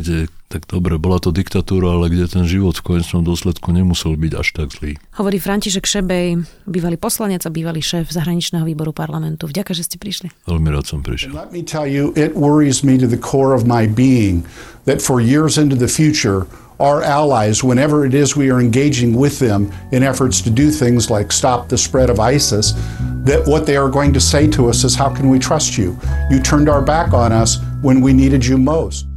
kde 0.00 0.32
tak 0.50 0.66
dobre, 0.66 0.98
bola 0.98 1.22
to 1.22 1.30
diktatúra, 1.30 1.94
ale 1.94 2.10
kde 2.10 2.26
ten 2.26 2.42
život 2.42 2.74
v 2.74 2.82
konečnom 2.82 3.22
dôsledku 3.22 3.70
nemusel 3.70 4.18
byť 4.18 4.32
až 4.34 4.48
tak 4.50 4.74
zlý. 4.74 4.98
Hovorí 5.14 5.38
František 5.38 5.86
Šebej, 5.86 6.42
bývalý 6.66 6.98
poslanec 6.98 7.46
a 7.46 7.54
bývalý 7.54 7.78
šéf 7.78 8.10
zahraničného 8.10 8.66
výboru 8.66 8.90
parlamentu. 8.90 9.46
Vďaka, 9.46 9.70
že 9.78 9.86
ste 9.86 9.96
prišli. 10.02 10.34
Veľmi 10.50 10.74
rád 10.74 10.90
som 10.90 11.06
prišiel. 11.06 11.30
Let 11.30 11.54
me 11.54 11.62
tell 11.62 11.86
you, 11.86 12.10
it 12.18 12.34
worries 12.34 12.82
me 12.82 12.98
to 12.98 13.06
the 13.06 13.16
core 13.16 13.54
of 13.54 13.62
my 13.62 13.86
being 13.86 14.42
that 14.90 14.98
for 14.98 15.22
years 15.22 15.54
into 15.54 15.78
the 15.78 15.86
future 15.86 16.50
our 16.80 17.02
allies 17.04 17.62
whenever 17.62 18.06
it 18.06 18.14
is 18.14 18.34
we 18.34 18.50
are 18.50 18.58
engaging 18.58 19.12
with 19.14 19.38
them 19.38 19.70
in 19.92 20.02
efforts 20.02 20.40
to 20.40 20.48
do 20.48 20.70
things 20.70 21.10
like 21.10 21.30
stop 21.30 21.68
the 21.68 21.76
spread 21.76 22.08
of 22.08 22.18
ISIS, 22.18 22.72
that 23.22 23.44
what 23.44 23.66
they 23.66 23.76
are 23.76 23.90
going 23.90 24.14
to 24.14 24.20
say 24.20 24.48
to 24.48 24.68
us 24.68 24.82
is, 24.82 24.96
How 24.96 25.12
can 25.12 25.28
we 25.28 25.38
trust 25.38 25.76
you? 25.76 25.98
You 26.30 26.40
turned 26.40 26.68
our 26.68 26.80
back 26.80 27.12
on 27.12 27.32
us 27.32 27.58
when 27.82 28.00
we 28.00 28.12
needed 28.14 28.44
you 28.44 28.56
most. 28.56 29.09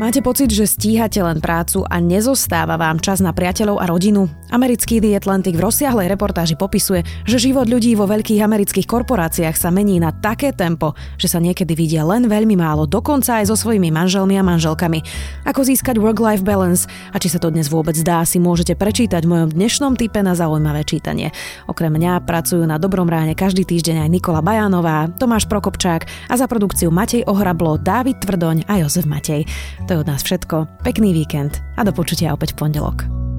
Máte 0.00 0.24
pocit, 0.24 0.48
že 0.48 0.64
stíhate 0.64 1.20
len 1.20 1.44
prácu 1.44 1.84
a 1.84 2.00
nezostáva 2.00 2.80
vám 2.80 3.04
čas 3.04 3.20
na 3.20 3.36
priateľov 3.36 3.76
a 3.76 3.84
rodinu? 3.84 4.32
Americký 4.50 4.98
The 4.98 5.14
Atlantic 5.14 5.54
v 5.54 5.62
rozsiahlej 5.62 6.10
reportáži 6.10 6.58
popisuje, 6.58 7.06
že 7.22 7.38
život 7.38 7.70
ľudí 7.70 7.94
vo 7.94 8.10
veľkých 8.10 8.42
amerických 8.42 8.86
korporáciách 8.86 9.54
sa 9.54 9.70
mení 9.70 10.02
na 10.02 10.10
také 10.10 10.50
tempo, 10.50 10.98
že 11.16 11.30
sa 11.30 11.38
niekedy 11.38 11.78
vidia 11.78 12.02
len 12.02 12.26
veľmi 12.26 12.58
málo, 12.58 12.90
dokonca 12.90 13.38
aj 13.38 13.48
so 13.48 13.56
svojimi 13.56 13.94
manželmi 13.94 14.34
a 14.34 14.42
manželkami. 14.42 15.00
Ako 15.46 15.62
získať 15.62 16.02
work-life 16.02 16.42
balance 16.42 16.90
a 17.14 17.16
či 17.22 17.30
sa 17.30 17.38
to 17.38 17.54
dnes 17.54 17.70
vôbec 17.70 17.94
dá, 18.02 18.26
si 18.26 18.42
môžete 18.42 18.74
prečítať 18.74 19.22
v 19.22 19.30
mojom 19.30 19.48
dnešnom 19.54 19.94
type 19.94 20.18
na 20.18 20.34
zaujímavé 20.34 20.82
čítanie. 20.82 21.30
Okrem 21.70 21.94
mňa 21.94 22.26
pracujú 22.26 22.66
na 22.66 22.82
Dobrom 22.82 23.06
ráne 23.06 23.38
každý 23.38 23.62
týždeň 23.62 24.04
aj 24.04 24.10
Nikola 24.10 24.42
Bajánová, 24.42 25.06
Tomáš 25.14 25.46
Prokopčák 25.46 26.10
a 26.26 26.34
za 26.34 26.50
produkciu 26.50 26.90
Matej 26.90 27.22
Ohrablo, 27.30 27.78
Dávid 27.78 28.18
Tvrdoň 28.18 28.66
a 28.66 28.82
Jozef 28.82 29.06
Matej. 29.06 29.46
To 29.86 29.94
je 29.94 30.00
od 30.02 30.10
nás 30.10 30.26
všetko. 30.26 30.82
Pekný 30.82 31.14
víkend 31.14 31.62
a 31.78 31.86
do 31.86 31.94
počutia 31.94 32.34
opäť 32.34 32.58
v 32.58 32.66
pondelok. 32.66 33.29